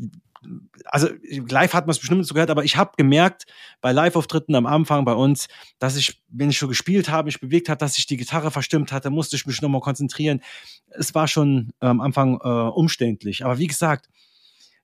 Also 0.85 1.09
live 1.31 1.73
hat 1.73 1.87
man 1.87 1.93
es 1.93 1.99
bestimmt 1.99 2.27
so 2.27 2.35
gehört, 2.35 2.51
aber 2.51 2.65
ich 2.65 2.77
habe 2.77 2.93
gemerkt 2.97 3.47
bei 3.81 3.93
Live-Auftritten 3.93 4.55
am 4.55 4.67
Anfang 4.67 5.05
bei 5.05 5.13
uns, 5.13 5.49
dass 5.79 5.97
ich, 5.97 6.23
wenn 6.29 6.51
ich 6.51 6.59
schon 6.59 6.69
gespielt 6.69 7.09
habe, 7.09 7.27
mich 7.27 7.41
bewegt 7.41 7.69
hat, 7.69 7.83
dass 7.83 7.95
sich 7.95 8.07
die 8.07 8.17
Gitarre 8.17 8.51
verstimmt 8.51 8.93
hat, 8.93 9.05
da 9.05 9.11
musste 9.11 9.37
ich 9.37 9.47
mich 9.47 9.61
nochmal 9.63 9.81
konzentrieren. 9.81 10.41
Es 10.89 11.15
war 11.15 11.29
schon 11.29 11.71
äh, 11.81 11.87
am 11.87 12.01
Anfang 12.01 12.39
äh, 12.43 12.49
umständlich. 12.49 13.45
Aber 13.45 13.59
wie 13.59 13.67
gesagt, 13.67 14.09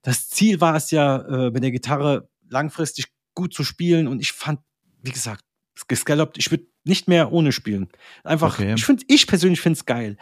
das 0.03 0.29
Ziel 0.29 0.61
war 0.61 0.75
es 0.75 0.91
ja, 0.91 1.17
äh, 1.19 1.51
mit 1.51 1.63
der 1.63 1.71
Gitarre 1.71 2.29
langfristig 2.49 3.07
gut 3.35 3.55
zu 3.55 3.65
spielen 3.65 4.09
und 4.09 4.21
ich 4.21 4.33
fand, 4.33 4.61
wie 5.03 5.13
gesagt, 5.13 5.45
gescallopt, 5.89 6.39
ich 6.39 6.51
würde 6.51 6.67
nicht 6.85 7.09
mehr 7.09 7.33
ohne 7.33 7.53
spielen. 7.53 7.89
Einfach, 8.25 8.59
okay. 8.59 8.75
ich 8.75 8.85
finde, 8.85 9.05
ich 9.09 9.27
persönlich 9.27 9.61
finde 9.61 9.79
es 9.79 9.87
geil. 9.87 10.17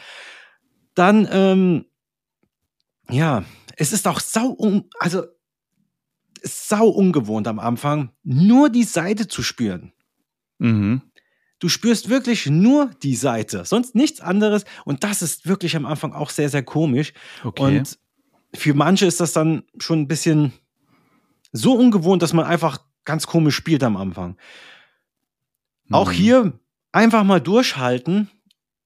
Dann, 0.94 1.28
ähm, 1.30 1.86
ja, 3.08 3.44
es 3.76 3.92
ist 3.92 4.06
auch 4.06 4.20
sau, 4.20 4.50
un 4.50 4.88
also 4.98 5.24
sau 6.42 6.88
ungewohnt 6.88 7.48
am 7.48 7.58
Anfang, 7.58 8.10
nur 8.22 8.70
die 8.70 8.84
Seite 8.84 9.28
zu 9.28 9.42
spüren. 9.42 9.92
Mhm. 10.58 11.02
Du 11.58 11.68
spürst 11.68 12.08
wirklich 12.08 12.46
nur 12.46 12.90
die 13.02 13.16
Seite, 13.16 13.64
sonst 13.66 13.94
nichts 13.94 14.20
anderes. 14.20 14.64
Und 14.86 15.04
das 15.04 15.20
ist 15.20 15.46
wirklich 15.46 15.76
am 15.76 15.84
Anfang 15.84 16.14
auch 16.14 16.30
sehr, 16.30 16.48
sehr 16.48 16.62
komisch. 16.62 17.12
Okay. 17.44 17.62
Und 17.62 17.98
für 18.54 18.74
manche 18.74 19.06
ist 19.06 19.20
das 19.20 19.32
dann 19.32 19.64
schon 19.78 20.00
ein 20.00 20.08
bisschen 20.08 20.52
so 21.52 21.74
ungewohnt, 21.74 22.22
dass 22.22 22.32
man 22.32 22.46
einfach 22.46 22.78
ganz 23.04 23.26
komisch 23.26 23.56
spielt 23.56 23.82
am 23.82 23.96
Anfang. 23.96 24.36
Mhm. 25.86 25.94
Auch 25.94 26.10
hier 26.10 26.58
einfach 26.92 27.24
mal 27.24 27.40
durchhalten, 27.40 28.30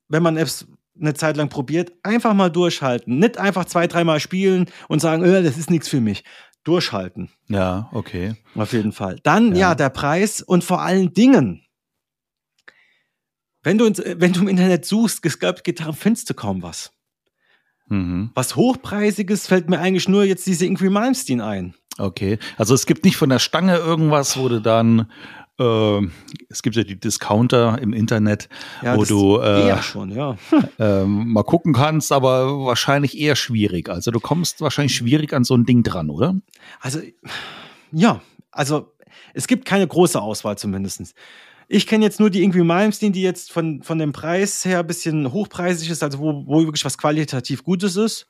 wenn 0.09 0.23
man 0.23 0.37
es 0.37 0.67
eine 0.99 1.15
Zeit 1.15 1.37
lang 1.37 1.49
probiert, 1.49 1.93
einfach 2.03 2.35
mal 2.35 2.51
durchhalten. 2.51 3.19
Nicht 3.19 3.39
einfach 3.39 3.65
zwei, 3.65 3.87
dreimal 3.87 4.21
spielen 4.21 4.67
und 4.89 5.01
sagen, 5.01 5.25
äh, 5.25 5.43
das 5.43 5.59
ist 5.59 5.71
nichts 5.71 5.89
für 5.89 6.01
mich. 6.01 6.25
Durchhalten. 6.63 7.31
Ja, 7.49 7.91
okay. 7.93 8.37
Auf 8.55 8.73
jeden 8.73 8.93
Fall. 8.93 9.19
Dann, 9.23 9.53
ja. 9.53 9.71
ja, 9.71 9.75
der 9.75 9.91
Preis 9.91 10.41
und 10.41 10.65
vor 10.65 10.81
allen 10.81 11.13
Dingen, 11.13 11.63
wenn 13.63 13.79
du, 13.79 13.87
wenn 13.87 14.33
du 14.33 14.41
im 14.41 14.49
Internet 14.49 14.85
suchst, 14.87 15.23
gescalpte 15.23 15.63
Gitarren, 15.63 15.95
findest 15.95 16.31
du 16.31 16.35
kaum 16.35 16.63
was. 16.63 16.91
Mhm. 17.89 18.31
Was 18.35 18.57
Hochpreisiges 18.57 19.47
fällt 19.47 19.69
mir 19.69 19.79
eigentlich 19.79 20.09
nur 20.09 20.25
jetzt 20.25 20.47
diese 20.47 20.65
Ingrid 20.65 20.91
Malmsteen 20.91 21.41
ein. 21.41 21.75
Okay, 21.99 22.39
also 22.57 22.75
es 22.75 22.87
gibt 22.87 23.05
nicht 23.05 23.17
von 23.17 23.29
der 23.29 23.39
Stange 23.39 23.77
irgendwas, 23.77 24.37
wo 24.37 24.49
du 24.49 24.61
dann 24.61 25.11
äh, 25.59 26.01
es 26.49 26.63
gibt 26.63 26.77
ja 26.77 26.85
die 26.85 26.99
Discounter 26.99 27.79
im 27.81 27.93
Internet, 27.93 28.49
ja, 28.83 28.97
wo 28.97 29.05
du 29.05 29.39
äh, 29.39 29.81
schon, 29.83 30.11
ja. 30.11 30.37
äh, 30.79 31.05
mal 31.05 31.45
gucken 31.45 31.73
kannst, 31.73 32.13
aber 32.13 32.65
wahrscheinlich 32.65 33.19
eher 33.19 33.37
schwierig. 33.37 33.89
Also 33.89 34.11
du 34.11 34.21
kommst 34.21 34.61
wahrscheinlich 34.61 34.95
schwierig 34.95 35.33
an 35.33 35.45
so 35.45 35.57
ein 35.57 35.65
Ding 35.65 35.83
dran, 35.83 36.11
oder? 36.11 36.35
Also 36.81 37.01
ja, 37.93 38.21
also 38.51 38.93
es 39.33 39.47
gibt 39.47 39.65
keine 39.65 39.87
große 39.87 40.21
Auswahl 40.21 40.59
zumindest. 40.59 41.15
Ich 41.69 41.87
kenne 41.87 42.05
jetzt 42.05 42.21
nur 42.21 42.31
die 42.31 42.43
Ingrid 42.43 42.65
Malmsteen, 42.65 43.13
die 43.13 43.23
jetzt 43.23 43.51
von, 43.51 43.83
von 43.83 43.99
dem 43.99 44.13
Preis 44.13 44.65
her 44.65 44.81
ein 44.81 44.87
bisschen 44.87 45.33
hochpreisig 45.33 45.91
ist, 45.91 46.03
also 46.03 46.19
wo, 46.19 46.47
wo 46.47 46.61
wirklich 46.61 46.85
was 46.85 46.99
qualitativ 46.99 47.65
Gutes 47.65 47.97
ist. 47.97 48.29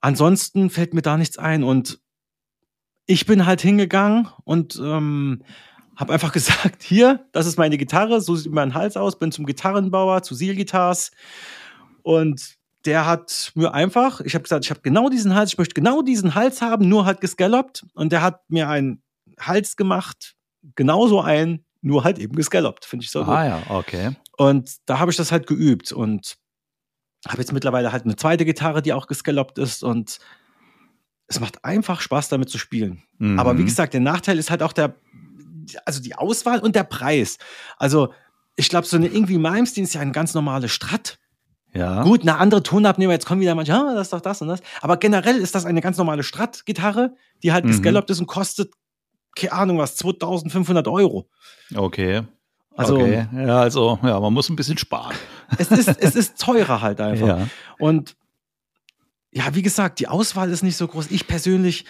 Ansonsten 0.00 0.70
fällt 0.70 0.94
mir 0.94 1.02
da 1.02 1.16
nichts 1.16 1.38
ein 1.38 1.64
und 1.64 2.00
ich 3.06 3.24
bin 3.26 3.46
halt 3.46 3.60
hingegangen 3.60 4.28
und 4.44 4.80
ähm, 4.82 5.42
habe 5.96 6.12
einfach 6.12 6.32
gesagt, 6.32 6.82
hier, 6.82 7.26
das 7.32 7.46
ist 7.46 7.58
meine 7.58 7.78
Gitarre, 7.78 8.20
so 8.20 8.36
sieht 8.36 8.52
mein 8.52 8.74
Hals 8.74 8.96
aus, 8.96 9.18
bin 9.18 9.32
zum 9.32 9.46
Gitarrenbauer, 9.46 10.22
zu 10.22 10.34
Seal 10.34 10.56
Guitars 10.56 11.10
und 12.02 12.56
der 12.84 13.06
hat 13.06 13.50
mir 13.54 13.74
einfach, 13.74 14.20
ich 14.20 14.34
habe 14.34 14.42
gesagt, 14.42 14.64
ich 14.64 14.70
habe 14.70 14.80
genau 14.82 15.08
diesen 15.08 15.34
Hals, 15.34 15.52
ich 15.52 15.58
möchte 15.58 15.74
genau 15.74 16.02
diesen 16.02 16.34
Hals 16.34 16.62
haben, 16.62 16.88
nur 16.88 17.04
halt 17.04 17.20
gescalloped 17.20 17.84
und 17.94 18.12
der 18.12 18.22
hat 18.22 18.48
mir 18.48 18.68
einen 18.68 19.02
Hals 19.40 19.76
gemacht, 19.76 20.36
genauso 20.76 21.20
ein, 21.20 21.64
nur 21.82 22.04
halt 22.04 22.18
eben 22.18 22.36
gescalloped, 22.36 22.84
finde 22.84 23.04
ich 23.04 23.10
so 23.10 23.22
ah, 23.22 23.24
gut. 23.24 23.34
Ah 23.34 23.44
ja, 23.46 23.62
okay. 23.70 24.16
Und 24.36 24.76
da 24.86 24.98
habe 24.98 25.10
ich 25.10 25.16
das 25.16 25.32
halt 25.32 25.46
geübt 25.46 25.92
und 25.92 26.36
habe 27.26 27.38
jetzt 27.38 27.52
mittlerweile 27.52 27.90
halt 27.90 28.04
eine 28.04 28.16
zweite 28.16 28.44
Gitarre, 28.44 28.82
die 28.82 28.92
auch 28.92 29.06
gescalloped 29.06 29.58
ist 29.58 29.82
und 29.82 30.18
es 31.28 31.40
macht 31.40 31.64
einfach 31.64 32.00
Spaß 32.00 32.28
damit 32.28 32.50
zu 32.50 32.58
spielen. 32.58 33.02
Mhm. 33.18 33.38
Aber 33.38 33.58
wie 33.58 33.64
gesagt, 33.64 33.94
der 33.94 34.00
Nachteil 34.00 34.38
ist 34.38 34.50
halt 34.50 34.62
auch 34.62 34.72
der 34.72 34.94
also 35.84 36.00
die 36.00 36.14
Auswahl 36.14 36.60
und 36.60 36.76
der 36.76 36.84
Preis. 36.84 37.38
Also, 37.78 38.12
ich 38.56 38.68
glaube, 38.68 38.86
so 38.86 38.96
eine 38.96 39.06
irgendwie 39.06 39.38
Malmsteen 39.38 39.84
ist 39.84 39.94
ja 39.94 40.00
ein 40.00 40.12
ganz 40.12 40.34
normales 40.34 40.72
Strat. 40.72 41.18
Ja. 41.74 42.02
Gut, 42.02 42.22
eine 42.22 42.38
andere 42.38 42.62
Tonabnehmer, 42.62 43.12
jetzt 43.12 43.26
kommen 43.26 43.40
wieder 43.40 43.54
manche, 43.54 43.74
ah, 43.74 43.94
das 43.94 44.06
ist 44.06 44.12
doch 44.12 44.20
das 44.20 44.40
und 44.40 44.48
das. 44.48 44.60
Aber 44.80 44.96
generell 44.96 45.36
ist 45.36 45.54
das 45.54 45.66
eine 45.66 45.80
ganz 45.82 45.98
normale 45.98 46.22
Strat-Gitarre, 46.22 47.14
die 47.42 47.52
halt 47.52 47.64
mhm. 47.64 47.70
gescallopt 47.70 48.10
ist 48.10 48.20
und 48.20 48.26
kostet, 48.26 48.72
keine 49.36 49.52
Ahnung 49.52 49.78
was, 49.78 49.96
2500 49.96 50.88
Euro. 50.88 51.28
Okay. 51.74 52.22
Also, 52.74 52.96
okay. 52.96 53.26
ja, 53.34 53.60
also, 53.60 53.98
ja, 54.02 54.20
man 54.20 54.32
muss 54.32 54.48
ein 54.48 54.56
bisschen 54.56 54.78
sparen. 54.78 55.14
Es 55.58 55.70
ist, 55.70 55.88
es 55.88 56.16
ist 56.16 56.40
teurer 56.40 56.80
halt 56.80 57.00
einfach. 57.00 57.28
Ja. 57.28 57.48
Und 57.78 58.16
ja, 59.30 59.54
wie 59.54 59.62
gesagt, 59.62 60.00
die 60.00 60.08
Auswahl 60.08 60.50
ist 60.50 60.64
nicht 60.64 60.76
so 60.76 60.88
groß. 60.88 61.10
Ich 61.10 61.28
persönlich, 61.28 61.84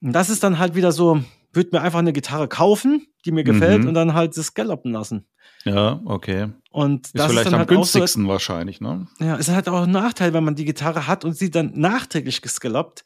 das 0.00 0.30
ist 0.30 0.42
dann 0.42 0.58
halt 0.58 0.74
wieder 0.74 0.90
so, 0.90 1.22
würde 1.52 1.70
mir 1.72 1.82
einfach 1.82 1.98
eine 1.98 2.12
Gitarre 2.12 2.48
kaufen, 2.48 3.06
die 3.24 3.32
mir 3.32 3.44
gefällt 3.44 3.82
mhm. 3.82 3.88
und 3.88 3.94
dann 3.94 4.14
halt 4.14 4.36
das 4.36 4.54
galloppen 4.54 4.92
lassen. 4.92 5.26
Ja, 5.64 6.00
okay. 6.04 6.48
Und 6.70 7.06
ist 7.06 7.18
das 7.18 7.30
vielleicht 7.30 7.48
ist 7.48 7.52
am 7.52 7.60
halt 7.60 7.68
günstigsten 7.68 8.24
so, 8.24 8.28
wahrscheinlich, 8.28 8.80
ne? 8.80 9.08
Ja, 9.18 9.36
ist 9.36 9.50
halt 9.50 9.68
auch 9.68 9.82
ein 9.82 9.90
Nachteil, 9.90 10.32
wenn 10.32 10.44
man 10.44 10.54
die 10.54 10.64
Gitarre 10.64 11.06
hat 11.06 11.24
und 11.24 11.36
sie 11.36 11.50
dann 11.50 11.72
nachträglich 11.74 12.42
gescalloppt. 12.42 13.04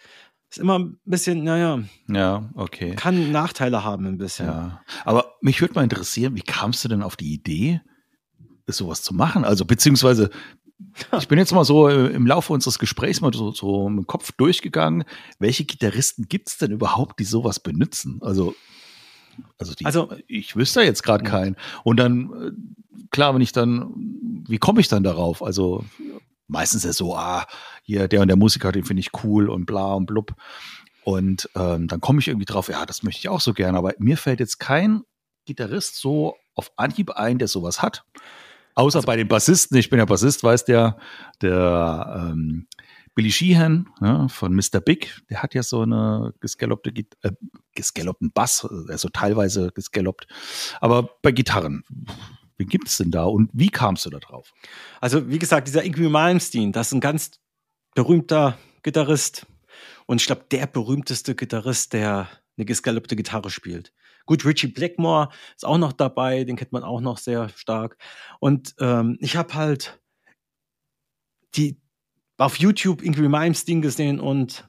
Ist 0.51 0.59
immer 0.59 0.79
ein 0.79 0.99
bisschen, 1.05 1.45
naja. 1.45 1.81
Ja, 2.09 2.51
okay. 2.55 2.95
Kann 2.95 3.33
Nachteile 3.33 3.85
haben 3.85 4.07
ein 4.07 4.19
bisschen. 4.19 4.47
Ja. 4.47 4.83
Aber 5.05 5.33
mich 5.41 5.61
würde 5.63 5.75
mal 5.75 5.83
interessieren, 5.83 6.37
wie 6.37 6.43
kamst 6.43 6.85
du 6.85 6.89
denn 6.89 7.03
auf 7.03 7.17
die 7.17 7.33
Idee, 7.33 7.81
sowas 8.67 9.03
zu 9.03 9.15
machen? 9.15 9.45
Also, 9.45 9.65
beziehungsweise, 9.65 10.29
ich 11.19 11.29
bin 11.29 11.39
jetzt 11.39 11.53
mal 11.53 11.65
so 11.65 11.89
äh, 11.89 12.09
im 12.09 12.27
Laufe 12.27 12.53
unseres 12.53 12.79
Gesprächs 12.79 13.21
mal 13.21 13.33
so, 13.33 13.53
so 13.53 13.87
im 13.87 14.07
Kopf 14.07 14.33
durchgegangen, 14.33 15.05
welche 15.39 15.65
Gitarristen 15.65 16.29
gibt 16.29 16.49
es 16.49 16.59
denn 16.59 16.71
überhaupt, 16.71 17.19
die 17.19 17.25
sowas 17.25 17.61
benutzen? 17.61 18.19
Also, 18.23 18.55
also, 19.59 19.75
die, 19.75 19.85
also 19.85 20.13
ich 20.27 20.57
wüsste 20.57 20.83
jetzt 20.83 21.03
gerade 21.03 21.25
keinen. 21.25 21.57
Und 21.85 21.97
dann, 21.99 22.31
äh, 22.33 23.07
klar, 23.11 23.35
wenn 23.35 23.41
ich 23.41 23.53
dann, 23.53 23.93
wie 24.47 24.59
komme 24.59 24.81
ich 24.81 24.89
dann 24.89 25.03
darauf? 25.03 25.43
Also 25.43 25.85
meistens 26.49 26.85
ist 26.85 26.91
es 26.91 26.97
so, 26.99 27.17
ah, 27.17 27.47
hier, 27.83 28.09
der 28.09 28.21
und 28.21 28.29
der 28.29 28.37
Musiker, 28.37 28.73
den 28.73 28.85
finde 28.85 29.01
ich 29.01 29.11
cool 29.25 29.49
und 29.49 29.67
bla 29.67 29.95
und 29.95 30.07
blub. 30.07 30.35
Und 31.05 31.49
ähm, 31.57 31.89
dann 31.89 32.01
komme 32.01 32.21
ich 32.21 32.29
irgendwie 32.29 32.45
drauf, 32.45 32.69
ja, 32.69 32.87
das 32.87 33.03
möchte 33.03 33.21
ich 33.21 33.29
auch 33.29 33.41
so 33.41 33.55
gerne. 33.55 33.79
Aber 33.79 33.95
mir 33.99 34.17
fällt 34.17 34.41
jetzt 34.41 34.59
kein 34.59 35.03
Gitarrist 35.47 35.97
so 35.97 36.37
auf 36.55 36.71
Anhieb 36.77 37.11
ein, 37.13 37.39
der 37.39 37.49
sowas 37.49 37.83
hat. 37.83 38.05
Außer 38.75 38.99
also, 38.99 39.07
bei 39.07 39.17
den 39.17 39.29
Bassisten, 39.29 39.77
ich 39.77 39.91
bin 39.91 39.99
ja 39.99 40.05
Bassist, 40.05 40.43
weiß 40.43 40.65
der, 40.65 40.99
der 41.41 42.31
ähm, 42.31 42.67
Billy 43.15 43.31
Sheehan 43.31 43.89
ja, 44.01 44.29
von 44.29 44.55
Mr. 44.55 44.81
Big, 44.81 45.21
der 45.29 45.43
hat 45.43 45.55
ja 45.55 45.63
so 45.63 45.83
eine 45.83 46.33
gescallopte, 46.41 46.91
äh, 47.23 47.33
gescallopten 47.75 48.33
Bass, 48.33 48.67
also 48.89 49.09
teilweise 49.11 49.71
gescalloppt. 49.73 50.27
Aber 50.81 51.11
bei 51.21 51.33
Gitarren, 51.33 51.85
wie 52.57 52.65
gibt 52.65 52.89
es 52.89 52.97
denn 52.97 53.11
da 53.11 53.25
und 53.25 53.51
wie 53.53 53.69
kamst 53.69 54.07
du 54.07 54.11
da 54.11 54.19
drauf? 54.19 54.53
Also, 55.01 55.29
wie 55.29 55.39
gesagt, 55.39 55.69
dieser 55.69 55.85
Ingrid 55.85 56.11
Malmsteen, 56.11 56.73
das 56.73 56.89
ist 56.89 56.95
ein 56.95 57.01
ganz 57.01 57.33
berühmter 57.95 58.57
Gitarrist. 58.83 59.47
Und 60.07 60.21
ich 60.21 60.27
glaube, 60.27 60.47
der 60.51 60.67
berühmteste 60.67 61.35
Gitarrist, 61.35 61.93
der 61.93 62.29
eine 62.57 62.65
gescallopte 62.65 63.17
Gitarre 63.17 63.51
spielt. 63.51 63.93
Gut, 64.27 64.45
Richie 64.45 64.69
Blackmore 64.69 65.29
ist 65.57 65.65
auch 65.65 65.79
noch 65.79 65.93
dabei, 65.93 66.45
den 66.45 66.57
kennt 66.57 66.73
man 66.73 66.85
auch 66.85 67.01
noch 67.01 67.19
sehr 67.19 67.49
stark. 67.51 67.99
Und 68.41 68.75
ähm, 68.81 69.19
ich 69.21 69.37
habe 69.37 69.55
halt 69.55 70.01
die 71.55 71.81
auf 72.39 72.57
YouTube 72.57 73.03
Ingrid 73.03 73.31
Mimes 73.31 73.65
Ding 73.65 73.83
gesehen 73.83 74.21
und 74.21 74.69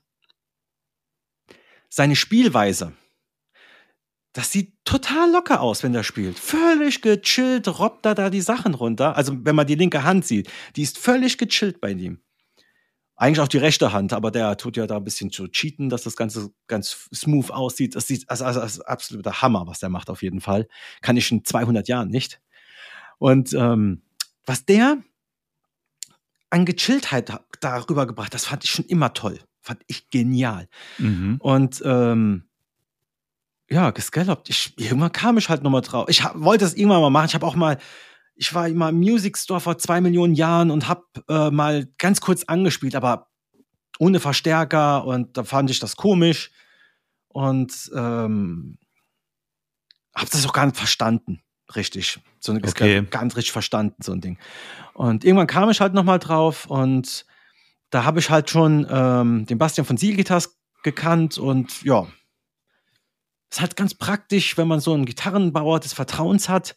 seine 1.90 2.16
Spielweise. 2.16 2.94
das 4.34 4.52
sieht 4.52 4.74
total 4.84 5.32
locker 5.32 5.62
aus, 5.62 5.84
wenn 5.84 5.94
der 5.94 6.04
spielt. 6.04 6.40
Völlig 6.40 7.02
gechillt, 7.02 7.68
robbt 7.80 8.06
er 8.06 8.16
da 8.16 8.30
die 8.32 8.42
Sachen 8.42 8.74
runter. 8.74 9.16
Also, 9.16 9.34
wenn 9.46 9.56
man 9.56 9.68
die 9.68 9.76
linke 9.76 10.04
Hand 10.04 10.26
sieht, 10.26 10.52
die 10.76 10.82
ist 10.82 10.98
völlig 10.98 11.38
gechillt 11.38 11.80
bei 11.82 11.92
ihm. 11.92 12.20
Eigentlich 13.24 13.40
auch 13.40 13.48
die 13.48 13.58
rechte 13.58 13.94
Hand, 13.94 14.12
aber 14.12 14.32
der 14.32 14.58
tut 14.58 14.76
ja 14.76 14.86
da 14.86 14.98
ein 14.98 15.06
bisschen 15.06 15.32
zu 15.32 15.48
cheaten, 15.48 15.88
dass 15.88 16.04
das 16.04 16.18
Ganze 16.18 16.52
ganz 16.68 17.08
smooth 17.16 17.52
aussieht. 17.52 17.96
Das 17.96 18.06
sieht 18.06 18.30
also, 18.30 18.44
also, 18.44 18.60
also 18.60 18.84
absoluter 18.84 19.42
Hammer, 19.42 19.66
was 19.66 19.80
der 19.80 19.88
macht 19.88 20.10
auf 20.10 20.24
jeden 20.24 20.42
Fall. 20.42 20.68
Kann 21.02 21.16
ich 21.16 21.32
in 21.32 21.46
200 21.46 21.88
Jahren 21.88 22.10
nicht. 22.10 22.42
Und 23.20 23.54
ähm, 23.54 24.02
was 24.46 24.66
der 24.66 24.98
an 26.50 26.66
Gechilltheit 26.66 27.32
darüber 27.62 28.08
gebracht, 28.08 28.34
das 28.34 28.48
fand 28.48 28.66
ich 28.66 28.72
schon 28.72 28.84
immer 28.84 29.14
toll. 29.14 29.40
Fand 29.62 29.80
ich 29.88 30.10
genial. 30.10 30.68
Mhm. 30.98 31.38
Und 31.40 31.82
ähm, 31.86 32.44
ja, 33.70 33.92
gescallopt. 33.92 34.50
Ich, 34.50 34.78
irgendwann 34.78 35.14
kam 35.14 35.38
ich 35.38 35.48
halt 35.48 35.64
nochmal 35.64 35.80
drauf. 35.80 36.10
Ich 36.10 36.26
hab, 36.26 36.38
wollte 36.42 36.66
das 36.66 36.74
irgendwann 36.74 37.00
mal 37.00 37.10
machen. 37.10 37.28
Ich 37.28 37.36
habe 37.36 37.48
auch 37.48 37.56
mal, 37.56 37.78
ich 38.36 38.54
war 38.54 38.68
immer 38.68 38.90
im 38.90 39.00
Music 39.00 39.38
Store 39.38 39.60
vor 39.60 39.78
zwei 39.78 40.02
Millionen 40.02 40.36
Jahren 40.36 40.72
und 40.72 40.88
habe 40.88 41.04
äh, 41.30 41.52
mal 41.52 41.88
ganz 41.98 42.22
kurz 42.22 42.44
angespielt, 42.46 42.96
aber 42.96 43.30
ohne 44.00 44.20
Verstärker 44.20 45.06
und 45.06 45.38
da 45.38 45.44
fand 45.44 45.70
ich 45.70 45.80
das 45.80 45.96
komisch 45.96 46.52
und 47.28 47.92
ähm, 47.96 48.78
habe 50.16 50.30
das 50.32 50.46
auch 50.46 50.54
gar 50.54 50.66
nicht 50.66 50.78
verstanden, 50.78 51.42
richtig. 51.76 52.20
So 52.40 52.52
eine 52.52 52.62
okay. 52.68 53.04
gar 53.10 53.24
nicht 53.24 53.38
richtig 53.38 53.52
verstanden, 53.52 54.02
so 54.02 54.12
ein 54.12 54.22
Ding. 54.22 54.38
Und 54.94 55.24
irgendwann 55.24 55.48
kam 55.48 55.70
ich 55.70 55.82
halt 55.82 55.94
nochmal 55.94 56.20
drauf 56.20 56.66
und 56.66 57.26
da 57.90 58.04
habe 58.04 58.20
ich 58.20 58.30
halt 58.30 58.50
schon 58.50 58.88
ähm, 58.90 59.46
den 59.46 59.58
Bastian 59.58 59.86
von 59.86 59.98
Sielgitters 59.98 60.58
gekannt 60.84 61.38
und 61.38 61.84
ja, 61.84 62.08
ist 63.54 63.62
halt 63.62 63.76
ganz 63.76 63.94
praktisch, 63.94 64.58
wenn 64.58 64.68
man 64.68 64.80
so 64.80 64.94
einen 64.94 65.06
Gitarrenbauer 65.06 65.80
des 65.80 65.94
Vertrauens 65.94 66.50
hat 66.50 66.76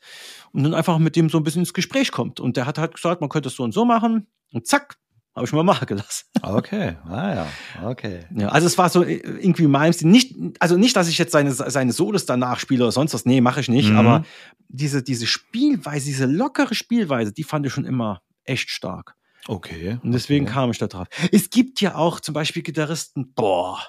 und 0.53 0.63
dann 0.63 0.75
einfach 0.75 0.99
mit 0.99 1.17
dem 1.17 1.31
so 1.31 1.39
ein 1.39 1.45
bisschen 1.45 1.63
ins 1.63 1.73
Gespräch 1.73 2.13
kommt. 2.13 2.39
Und 2.39 2.57
der 2.57 2.67
hat 2.67 2.79
halt 2.79 2.95
gesagt, 2.95 3.21
man 3.21 3.31
könnte 3.31 3.49
es 3.49 3.57
so 3.57 3.63
und 3.63 3.73
so 3.73 3.85
machen 3.85 4.27
und 4.53 4.67
zack, 4.67 4.97
habe 5.35 5.47
ich 5.47 5.53
mal 5.53 5.63
machen 5.63 5.87
gelassen. 5.87 6.27
Okay, 6.43 6.97
ah 7.05 7.35
ja, 7.35 7.49
okay. 7.89 8.27
Ja, 8.35 8.49
also 8.49 8.67
es 8.67 8.77
war 8.77 8.91
so 8.91 9.03
äh, 9.03 9.17
irgendwie 9.17 9.67
meins, 9.67 10.03
nicht, 10.03 10.35
also 10.61 10.77
nicht, 10.77 10.97
dass 10.97 11.09
ich 11.09 11.19
jetzt 11.19 11.33
seine, 11.33 11.53
seine 11.53 11.93
Solos 11.93 12.27
danach 12.27 12.59
spiele 12.59 12.85
oder 12.85 12.93
sonst 12.93 13.15
was, 13.15 13.25
nee, 13.25 13.41
mache 13.41 13.61
ich 13.61 13.69
nicht, 13.69 13.91
mhm. 13.91 13.99
aber 13.99 14.25
diese, 14.69 15.03
diese 15.03 15.27
Spielweise, 15.27 16.07
diese 16.07 16.27
lockere 16.27 16.75
Spielweise, 16.75 17.33
die 17.33 17.45
fand 17.45 17.67
ich 17.67 17.73
schon 17.73 17.85
immer 17.87 18.23
echt 18.45 18.71
stark. 18.71 19.15
Okay. 19.49 19.99
Und 20.03 20.13
deswegen 20.13 20.45
okay. 20.45 20.55
kam 20.55 20.71
ich 20.71 20.79
da 20.79 20.89
drauf. 20.89 21.07
Es 21.33 21.51
gibt 21.51 21.81
ja 21.81 21.95
auch 21.95 22.21
zum 22.21 22.35
Beispiel 22.35 22.63
Gitarristen, 22.63 23.33
boah, 23.35 23.81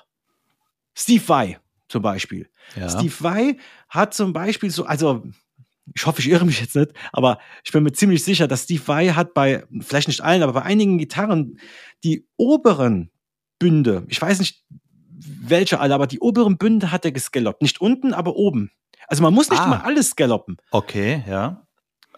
Steve 0.94 1.24
Vai 1.28 1.60
zum 1.90 2.02
Beispiel. 2.02 2.50
Ja. 2.76 2.90
Steve 2.90 3.14
Vai 3.20 3.58
hat 3.90 4.14
zum 4.14 4.34
Beispiel 4.34 4.70
so, 4.70 4.86
also 4.86 5.24
ich 5.96 6.06
hoffe, 6.06 6.20
ich 6.20 6.30
irre 6.30 6.46
mich 6.46 6.60
jetzt 6.60 6.76
nicht, 6.76 6.92
aber 7.14 7.40
ich 7.64 7.72
bin 7.72 7.84
mir 7.84 7.94
ziemlich 7.94 8.24
sicher, 8.24 8.48
dass 8.48 8.64
Steve 8.64 8.86
Vai 8.86 9.10
hat 9.10 9.34
bei, 9.34 9.64
vielleicht 9.82 10.08
nicht 10.08 10.22
allen, 10.22 10.44
aber 10.44 10.54
bei 10.54 10.64
einigen 10.64 10.98
Gitarren 10.98 11.60
die 12.04 12.28
oberen 12.36 13.12
Bünde, 13.60 14.06
ich 14.08 14.22
weiß 14.22 14.40
nicht 14.40 14.66
welche 15.20 15.80
alle, 15.80 15.96
aber 15.96 16.08
die 16.08 16.20
oberen 16.20 16.58
Bünde 16.58 16.92
hat 16.92 17.06
er 17.06 17.12
gescalloped. 17.12 17.62
Nicht 17.62 17.82
unten, 17.82 18.14
aber 18.14 18.36
oben. 18.36 18.72
Also 19.08 19.24
man 19.24 19.34
muss 19.34 19.50
nicht 19.50 19.62
ah. 19.62 19.66
immer 19.66 19.86
alles 19.86 20.12
scalloppen. 20.12 20.58
Okay, 20.72 21.24
ja. 21.28 21.64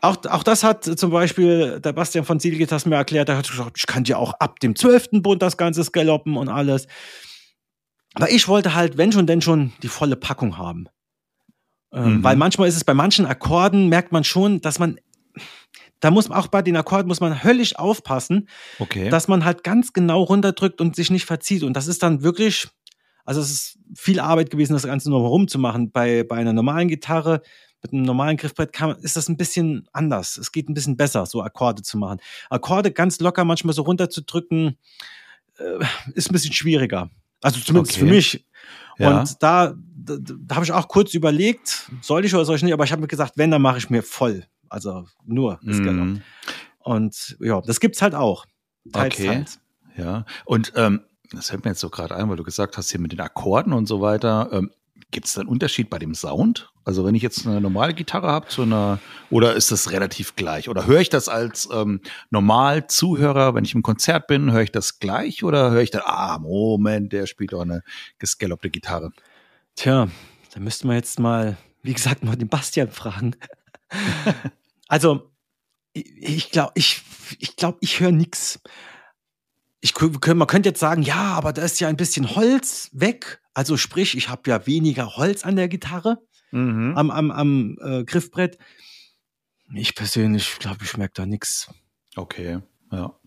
Auch, 0.01 0.17
auch 0.25 0.43
das 0.43 0.63
hat 0.63 0.85
zum 0.85 1.11
Beispiel 1.11 1.79
der 1.81 1.93
Bastian 1.93 2.23
von 2.23 2.39
Zielgitas 2.39 2.85
mir 2.85 2.95
erklärt. 2.95 3.29
Er 3.29 3.37
hat 3.37 3.49
gesagt, 3.49 3.77
ich 3.77 3.85
kann 3.85 4.05
ja 4.05 4.17
auch 4.17 4.33
ab 4.39 4.59
dem 4.59 4.75
zwölften 4.75 5.21
Bund 5.21 5.41
das 5.41 5.57
Ganze 5.57 5.83
scalloppen 5.83 6.37
und 6.37 6.47
alles. 6.47 6.87
Aber 8.13 8.31
ich 8.31 8.47
wollte 8.47 8.73
halt, 8.73 8.97
wenn 8.97 9.11
schon, 9.11 9.27
denn 9.27 9.41
schon 9.41 9.73
die 9.83 9.87
volle 9.87 10.15
Packung 10.15 10.57
haben. 10.57 10.87
Ähm, 11.91 12.17
mhm. 12.17 12.23
Weil 12.23 12.35
manchmal 12.35 12.67
ist 12.67 12.75
es 12.75 12.83
bei 12.83 12.93
manchen 12.93 13.25
Akkorden, 13.25 13.89
merkt 13.89 14.11
man 14.11 14.23
schon, 14.23 14.61
dass 14.61 14.79
man, 14.79 14.99
da 15.99 16.11
muss 16.11 16.29
man 16.29 16.37
auch 16.37 16.47
bei 16.47 16.61
den 16.61 16.77
Akkorden 16.77 17.07
muss 17.07 17.19
man 17.19 17.43
höllisch 17.43 17.75
aufpassen, 17.75 18.47
okay. 18.79 19.09
dass 19.09 19.27
man 19.27 19.45
halt 19.45 19.63
ganz 19.63 19.93
genau 19.93 20.23
runterdrückt 20.23 20.81
und 20.81 20.95
sich 20.95 21.11
nicht 21.11 21.25
verzieht. 21.25 21.63
Und 21.63 21.73
das 21.73 21.87
ist 21.87 22.03
dann 22.03 22.23
wirklich, 22.23 22.67
also 23.25 23.41
es 23.41 23.51
ist 23.51 23.79
viel 23.95 24.19
Arbeit 24.19 24.49
gewesen, 24.49 24.73
das 24.73 24.83
Ganze 24.83 25.09
nur 25.09 25.21
rumzumachen. 25.21 25.91
Bei, 25.91 26.23
bei 26.23 26.35
einer 26.35 26.53
normalen 26.53 26.87
Gitarre, 26.87 27.41
mit 27.81 27.93
einem 27.93 28.03
normalen 28.03 28.37
Griffbrett 28.37 28.73
kann, 28.73 28.97
ist 28.99 29.15
das 29.15 29.29
ein 29.29 29.37
bisschen 29.37 29.87
anders. 29.93 30.37
Es 30.37 30.51
geht 30.51 30.69
ein 30.69 30.73
bisschen 30.73 30.97
besser, 30.97 31.25
so 31.25 31.41
Akkorde 31.41 31.81
zu 31.81 31.97
machen. 31.97 32.19
Akkorde 32.49 32.91
ganz 32.91 33.19
locker 33.19 33.45
manchmal 33.45 33.73
so 33.73 33.83
runterzudrücken, 33.83 34.77
äh, 35.57 35.85
ist 36.13 36.29
ein 36.29 36.33
bisschen 36.33 36.53
schwieriger. 36.53 37.09
Also 37.41 37.59
zumindest 37.59 37.95
okay. 37.95 38.05
für 38.05 38.11
mich. 38.11 38.45
Ja. 38.97 39.19
Und 39.19 39.41
da, 39.41 39.73
da, 39.95 40.17
da 40.19 40.55
habe 40.55 40.65
ich 40.65 40.71
auch 40.71 40.87
kurz 40.87 41.13
überlegt, 41.13 41.89
soll 42.01 42.25
ich 42.25 42.35
oder 42.35 42.45
soll 42.45 42.57
ich 42.57 42.63
nicht, 42.63 42.73
aber 42.73 42.83
ich 42.83 42.91
habe 42.91 43.01
mir 43.01 43.07
gesagt, 43.07 43.33
wenn, 43.37 43.51
dann 43.51 43.61
mache 43.61 43.77
ich 43.77 43.89
mir 43.89 44.03
voll. 44.03 44.45
Also 44.67 45.05
nur 45.25 45.59
das 45.63 45.77
mhm. 45.77 46.21
Und 46.79 47.37
ja, 47.39 47.61
das 47.61 47.79
gibt's 47.79 48.01
halt 48.01 48.15
auch. 48.15 48.45
Teils, 48.91 49.15
okay. 49.15 49.27
Teils. 49.27 49.59
Ja. 49.97 50.25
Und 50.45 50.73
ähm, 50.75 51.01
das 51.31 51.49
fällt 51.49 51.63
mir 51.63 51.71
jetzt 51.71 51.79
so 51.79 51.89
gerade 51.89 52.15
ein, 52.15 52.29
weil 52.29 52.37
du 52.37 52.43
gesagt 52.43 52.77
hast, 52.77 52.91
hier 52.91 52.99
mit 52.99 53.11
den 53.11 53.19
Akkorden 53.19 53.73
und 53.73 53.87
so 53.87 54.01
weiter. 54.01 54.49
Ähm, 54.51 54.71
Gibt 55.11 55.25
es 55.25 55.33
da 55.33 55.41
einen 55.41 55.49
Unterschied 55.49 55.89
bei 55.89 55.97
dem 55.97 56.13
Sound? 56.13 56.71
Also 56.85 57.03
wenn 57.03 57.15
ich 57.15 57.23
jetzt 57.23 57.45
eine 57.45 57.59
normale 57.59 57.93
Gitarre 57.93 58.27
habe 58.27 58.47
zu 58.47 58.61
einer, 58.61 58.99
oder 59.29 59.55
ist 59.55 59.71
das 59.71 59.91
relativ 59.91 60.35
gleich? 60.35 60.69
Oder 60.69 60.85
höre 60.85 61.01
ich 61.01 61.09
das 61.09 61.29
als 61.29 61.67
ähm, 61.71 62.01
normal 62.29 62.87
Zuhörer, 62.87 63.55
wenn 63.55 63.65
ich 63.65 63.73
im 63.73 63.81
Konzert 63.81 64.27
bin, 64.27 64.51
höre 64.51 64.61
ich 64.61 64.71
das 64.71 64.99
gleich 64.99 65.43
oder 65.43 65.71
höre 65.71 65.81
ich 65.81 65.91
dann, 65.91 66.03
ah, 66.05 66.37
Moment, 66.39 67.11
der 67.11 67.25
spielt 67.25 67.53
doch 67.53 67.61
eine 67.61 67.83
gescallopte 68.19 68.69
Gitarre? 68.69 69.11
Tja, 69.75 70.07
da 70.53 70.59
müssten 70.59 70.87
wir 70.87 70.95
jetzt 70.95 71.19
mal, 71.19 71.57
wie 71.81 71.93
gesagt, 71.93 72.23
mal 72.23 72.35
den 72.35 72.49
Bastian 72.49 72.91
fragen. 72.91 73.35
also, 74.87 75.31
ich 75.93 76.51
glaube, 76.51 76.73
ich, 76.75 77.01
ich, 77.39 77.55
glaub, 77.55 77.77
ich 77.81 77.99
höre 77.99 78.11
nichts 78.11 78.59
ich, 79.81 79.93
man 79.99 80.47
könnte 80.47 80.69
jetzt 80.69 80.79
sagen, 80.79 81.01
ja, 81.03 81.33
aber 81.33 81.53
da 81.53 81.61
ist 81.63 81.79
ja 81.79 81.87
ein 81.87 81.95
bisschen 81.95 82.35
Holz 82.35 82.89
weg. 82.91 83.41
Also 83.59 83.75
sprich, 83.75 84.15
ich 84.15 84.29
habe 84.29 84.49
ja 84.49 84.65
weniger 84.67 85.17
Holz 85.17 85.43
an 85.43 85.57
der 85.57 85.67
Gitarre, 85.67 86.19
mhm. 86.51 86.93
am, 86.95 87.11
am, 87.11 87.29
am 87.29 87.77
äh, 87.81 88.05
Griffbrett. 88.05 88.57
Ich 89.75 89.95
persönlich 89.95 90.59
glaube, 90.59 90.85
ich 90.85 90.95
merke 90.95 91.15
da 91.15 91.25
nichts. 91.25 91.69
Okay, 92.15 92.59
ja. 92.89 93.19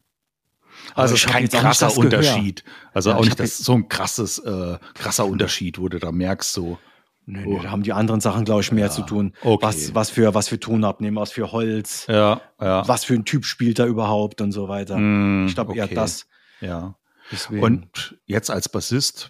Also 0.94 1.16
es 1.16 1.24
ist 1.24 1.30
kein 1.30 1.50
krasser 1.50 1.94
Unterschied. 1.98 2.64
Also 2.94 3.10
ja, 3.10 3.16
auch 3.16 3.24
nicht 3.26 3.38
das, 3.38 3.58
so 3.58 3.74
ein 3.74 3.90
krasses, 3.90 4.38
äh, 4.38 4.78
krasser 4.94 5.26
Unterschied, 5.26 5.78
wo 5.78 5.90
du 5.90 5.98
da 5.98 6.10
merkst, 6.12 6.50
so. 6.50 6.78
Nee, 7.26 7.44
nee, 7.44 7.60
da 7.62 7.70
haben 7.70 7.82
die 7.82 7.92
anderen 7.92 8.22
Sachen, 8.22 8.46
glaube 8.46 8.62
ich, 8.62 8.72
mehr 8.72 8.86
ja, 8.86 8.90
zu 8.90 9.02
tun. 9.02 9.34
Okay. 9.42 9.62
Was, 9.62 9.94
was, 9.94 10.08
für, 10.08 10.32
was 10.32 10.48
für 10.48 10.58
Ton 10.58 10.82
abnehmen, 10.84 11.18
was 11.18 11.30
für 11.30 11.52
Holz, 11.52 12.06
ja, 12.08 12.40
ja. 12.58 12.88
was 12.88 13.04
für 13.04 13.12
ein 13.12 13.26
Typ 13.26 13.44
spielt 13.44 13.78
er 13.78 13.84
überhaupt 13.84 14.40
und 14.40 14.52
so 14.52 14.68
weiter. 14.68 14.96
Mm, 14.96 15.46
ich 15.46 15.54
glaube 15.54 15.72
okay. 15.72 15.80
eher 15.80 15.88
das. 15.88 16.26
Ja. 16.62 16.96
Deswegen. 17.30 17.62
Und 17.62 18.18
jetzt 18.24 18.50
als 18.50 18.70
Bassist, 18.70 19.28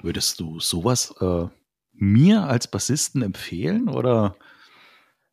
würdest 0.00 0.40
du 0.40 0.60
sowas 0.60 1.14
äh, 1.20 1.46
mir 1.92 2.44
als 2.44 2.68
Bassisten 2.68 3.22
empfehlen 3.22 3.88
oder 3.88 4.36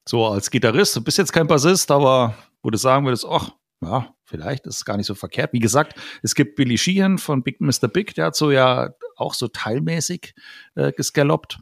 so 0.07 0.25
als 0.25 0.49
Gitarrist? 0.49 0.95
Du 0.95 1.03
bist 1.03 1.17
jetzt 1.17 1.33
kein 1.33 1.47
Bassist, 1.47 1.91
aber 1.91 2.35
wo 2.63 2.69
du 2.69 2.77
sagen 2.77 3.05
würdest, 3.05 3.25
ach, 3.29 3.51
ja, 3.81 4.13
vielleicht 4.23 4.65
ist 4.65 4.77
es 4.77 4.85
gar 4.85 4.97
nicht 4.97 5.05
so 5.05 5.15
verkehrt. 5.15 5.53
Wie 5.53 5.59
gesagt, 5.59 5.99
es 6.23 6.33
gibt 6.33 6.55
Billy 6.55 6.77
Sheehan 6.77 7.17
von 7.17 7.43
Big 7.43 7.61
Mr. 7.61 7.87
Big, 7.87 8.15
der 8.15 8.27
hat 8.27 8.35
so 8.35 8.51
ja 8.51 8.91
auch 9.15 9.33
so 9.33 9.47
teilmäßig 9.47 10.33
äh, 10.75 10.91
gescalloped. 10.91 11.59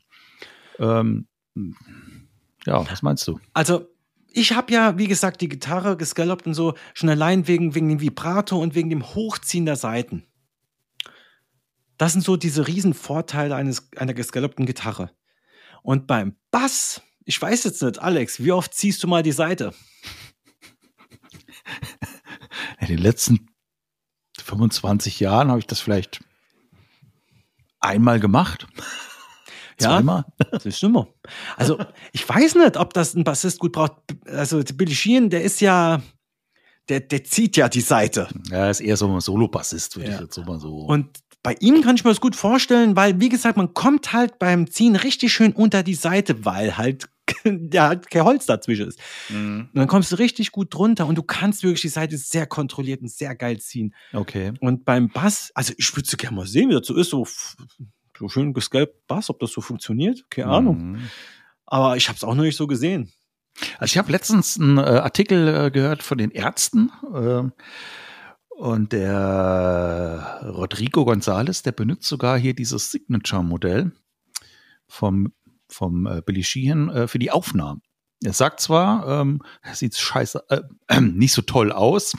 Ähm, 0.80 1.28
ja, 2.66 2.90
was 2.90 3.02
meinst 3.02 3.28
du? 3.28 3.40
Also 3.54 3.88
ich 4.32 4.54
habe 4.54 4.74
ja, 4.74 4.98
wie 4.98 5.08
gesagt, 5.08 5.42
die 5.42 5.50
Gitarre 5.50 5.96
gescallopt 5.96 6.48
und 6.48 6.54
so, 6.56 6.74
schon 6.94 7.10
allein 7.10 7.48
wegen, 7.48 7.76
wegen 7.76 7.90
dem 7.90 8.02
Vibrato 8.02 8.58
und 8.58 8.74
wegen 8.74 8.90
dem 8.90 9.14
Hochziehen 9.14 9.66
der 9.66 9.76
Saiten. 9.76 10.26
Das 11.98 12.14
sind 12.14 12.24
so 12.24 12.38
diese 12.38 12.68
riesen 12.68 12.94
Vorteile 12.94 13.56
eines, 13.56 13.92
einer 13.96 14.14
gescallopten 14.14 14.66
Gitarre. 14.66 15.12
Und 15.84 16.08
beim 16.08 16.36
Bass, 16.52 17.02
ich 17.26 17.42
weiß 17.42 17.64
jetzt 17.66 17.82
nicht, 17.82 18.00
Alex, 18.00 18.44
wie 18.44 18.52
oft 18.52 18.74
ziehst 18.74 19.04
du 19.04 19.08
mal 19.08 19.24
die 19.24 19.32
Seite? 19.32 19.74
In 22.80 22.88
den 22.88 22.98
letzten 22.98 23.48
25 24.40 25.20
Jahren 25.20 25.50
habe 25.50 25.60
ich 25.60 25.68
das 25.68 25.80
vielleicht 25.80 26.24
einmal 27.80 28.20
gemacht. 28.20 28.68
Ja, 29.82 30.24
das 30.52 30.66
ist 30.66 30.84
immer. 30.84 31.08
Also, 31.58 31.78
ich 32.14 32.30
weiß 32.30 32.56
nicht, 32.56 32.78
ob 32.78 32.94
das 32.94 33.16
ein 33.16 33.24
Bassist 33.24 33.60
gut 33.60 33.74
braucht. 33.74 33.94
Also, 34.28 34.62
Billy 34.64 34.94
Sheehan, 34.94 35.30
der 35.30 35.44
ist 35.44 35.62
ja, 35.62 36.02
der, 36.90 37.02
der 37.02 37.24
zieht 37.24 37.58
ja 37.58 37.68
die 37.68 37.82
Seite. 37.82 38.30
Ja, 38.50 38.70
ist 38.70 38.82
eher 38.82 38.96
so 38.96 39.12
ein 39.12 39.20
Solo-Bassist, 39.20 39.98
würde 39.98 40.10
ja. 40.10 40.16
ich 40.16 40.22
jetzt 40.22 40.36
so 40.36 40.44
mal 40.44 40.60
so. 40.60 40.86
Und 40.86 41.20
bei 41.44 41.56
ihm 41.60 41.82
kann 41.82 41.96
ich 41.96 42.04
mir 42.04 42.12
das 42.12 42.22
gut 42.22 42.36
vorstellen, 42.36 42.96
weil, 42.96 43.20
wie 43.20 43.30
gesagt, 43.30 43.58
man 43.58 43.74
kommt 43.74 44.14
halt 44.14 44.40
beim 44.40 44.70
Ziehen 44.70 44.96
richtig 44.96 45.34
schön 45.34 45.52
unter 45.52 45.84
die 45.84 45.94
Seite, 45.94 46.46
weil 46.46 46.78
halt 46.78 47.10
ja, 47.72 47.90
halt 47.90 48.10
kein 48.10 48.24
Holz 48.24 48.46
dazwischen 48.46 48.88
ist. 48.88 49.00
Mhm. 49.30 49.70
Und 49.74 49.80
dann 49.80 49.88
kommst 49.88 50.12
du 50.12 50.16
richtig 50.16 50.52
gut 50.52 50.74
drunter 50.74 51.06
und 51.06 51.18
du 51.18 51.24
kannst 51.24 51.64
wirklich 51.64 51.82
die 51.82 51.90
Seite 51.90 52.18
sehr 52.18 52.48
kontrolliert 52.48 53.02
und 53.02 53.10
sehr 53.10 53.36
geil 53.36 53.60
ziehen. 53.60 53.94
Okay. 54.12 54.54
Und 54.60 54.86
beim 54.86 55.10
Bass, 55.10 55.52
also 55.54 55.74
ich 55.78 55.96
würde 55.96 56.10
so 56.10 56.18
gerne 56.18 56.36
mal 56.36 56.48
sehen, 56.48 56.70
wie 56.70 56.74
das 56.74 56.88
so 56.88 56.96
ist, 56.96 57.10
so 57.10 57.26
so 58.18 58.30
schön 58.30 58.54
gescalpt 58.54 59.08
Bass, 59.08 59.30
ob 59.30 59.40
das 59.40 59.52
so 59.52 59.62
funktioniert, 59.62 60.30
keine 60.30 60.50
Ahnung. 60.50 60.92
Mhm. 60.92 61.10
Aber 61.66 61.98
ich 61.98 62.08
habe 62.08 62.16
es 62.16 62.24
auch 62.24 62.36
noch 62.36 62.44
nicht 62.44 62.58
so 62.58 62.68
gesehen. 62.68 63.12
Also 63.78 63.94
ich 63.94 63.98
habe 63.98 64.12
letztens 64.12 64.60
einen 64.60 64.78
äh, 64.78 64.82
Artikel 64.82 65.48
äh, 65.48 65.72
gehört 65.72 66.04
von 66.04 66.18
den 66.18 66.32
Ärzten 66.32 66.92
äh, 67.14 67.44
und 68.58 68.94
der 68.94 70.42
Rodrigo 70.44 71.04
González, 71.04 71.64
der 71.64 71.72
benutzt 71.72 72.08
sogar 72.08 72.38
hier 72.38 72.54
dieses 72.54 72.92
Signature-Modell 72.92 73.92
vom, 74.88 75.34
vom 75.68 76.06
äh, 76.06 76.22
Billy 76.26 76.44
Sheehan 76.44 76.90
äh, 76.90 77.08
für 77.08 77.20
die 77.20 77.32
Aufnahmen. 77.32 77.82
Er 78.24 78.34
sagt 78.34 78.62
zwar, 78.62 79.22
ähm, 79.22 79.42
sieht 79.74 79.96
scheiße, 79.96 80.44
äh, 80.50 81.02
nicht 81.02 81.34
so 81.34 81.42
toll 81.42 81.72
aus, 81.72 82.14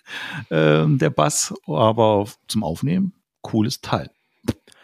ähm, 0.50 0.98
der 0.98 1.10
Bass, 1.10 1.54
aber 1.66 2.26
zum 2.48 2.64
Aufnehmen, 2.64 3.14
cooles 3.42 3.80
Teil. 3.80 4.10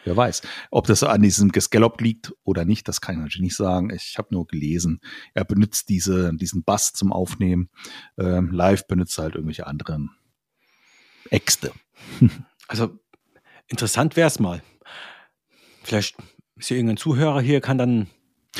Wer 0.03 0.15
weiß. 0.15 0.41
Ob 0.71 0.87
das 0.87 1.03
an 1.03 1.21
diesem 1.21 1.51
Gescallop 1.51 1.99
liegt 1.99 2.33
oder 2.45 2.63
nicht, 2.63 2.87
das 2.87 3.01
kann 3.01 3.15
ich 3.15 3.21
natürlich 3.21 3.41
nicht 3.41 3.57
sagen. 3.57 3.89
Ich 3.89 4.17
habe 4.17 4.29
nur 4.31 4.47
gelesen, 4.47 5.01
er 5.33 5.43
benutzt 5.43 5.89
diese, 5.89 6.33
diesen 6.33 6.63
Bass 6.63 6.93
zum 6.93 7.11
Aufnehmen. 7.11 7.69
Ähm, 8.17 8.51
live 8.51 8.87
benutzt 8.87 9.17
er 9.19 9.23
halt 9.23 9.35
irgendwelche 9.35 9.67
anderen 9.67 10.11
Äxte. 11.31 11.71
Also 12.69 12.99
interessant 13.69 14.17
wäre 14.17 14.27
es 14.27 14.41
mal. 14.41 14.61
Vielleicht 15.83 16.17
ist 16.57 16.67
hier 16.67 16.75
irgendein 16.75 16.97
Zuhörer 16.97 17.39
hier, 17.39 17.61
kann 17.61 17.77
dann 17.77 18.07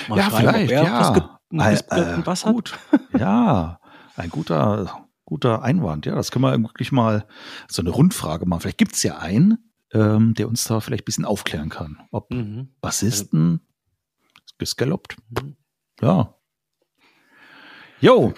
mal 0.08 0.17
ja, 0.17 0.30
schreiben, 0.30 0.65
vielleicht, 0.65 0.71
ja. 0.71 1.39
einen 1.51 2.21
äh, 2.21 2.23
Bass 2.23 2.43
gut. 2.43 2.80
hat. 2.89 3.01
ja, 3.19 3.82
ein 4.15 4.30
guter, 4.30 5.06
guter 5.25 5.62
Einwand. 5.62 6.06
Ja, 6.06 6.15
das 6.15 6.32
können 6.32 6.45
wir 6.45 6.58
wirklich 6.58 6.93
mal 6.93 7.27
so 7.67 7.82
eine 7.82 7.89
Rundfrage 7.89 8.45
machen. 8.45 8.62
Vielleicht 8.62 8.77
gibt 8.77 8.95
es 8.95 9.03
ja 9.03 9.17
einen, 9.17 9.58
ähm, 9.91 10.34
der 10.36 10.47
uns 10.47 10.63
da 10.63 10.80
vielleicht 10.80 11.03
ein 11.03 11.06
bisschen 11.06 11.25
aufklären 11.25 11.67
kann. 11.67 11.99
Ob 12.12 12.32
mhm. 12.32 12.69
Bassisten 12.80 13.60
gescalloped. 14.58 15.17
Mhm. 15.30 15.58
Ja. 16.01 16.34
Jo. 17.99 18.34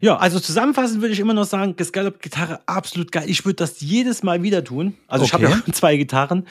Ja, 0.00 0.16
also 0.16 0.38
zusammenfassend 0.38 1.00
würde 1.00 1.12
ich 1.12 1.20
immer 1.20 1.34
noch 1.34 1.44
sagen, 1.44 1.76
gescalloped 1.76 2.22
Gitarre 2.22 2.60
absolut 2.66 3.10
geil. 3.10 3.28
Ich 3.28 3.44
würde 3.44 3.56
das 3.56 3.80
jedes 3.80 4.22
Mal 4.22 4.42
wieder 4.42 4.62
tun. 4.62 4.96
Also 5.08 5.24
okay. 5.24 5.28
ich 5.28 5.32
habe 5.34 5.44
ja 5.44 5.62
schon 5.64 5.72
zwei 5.74 5.96
Gitarren. 5.96 6.46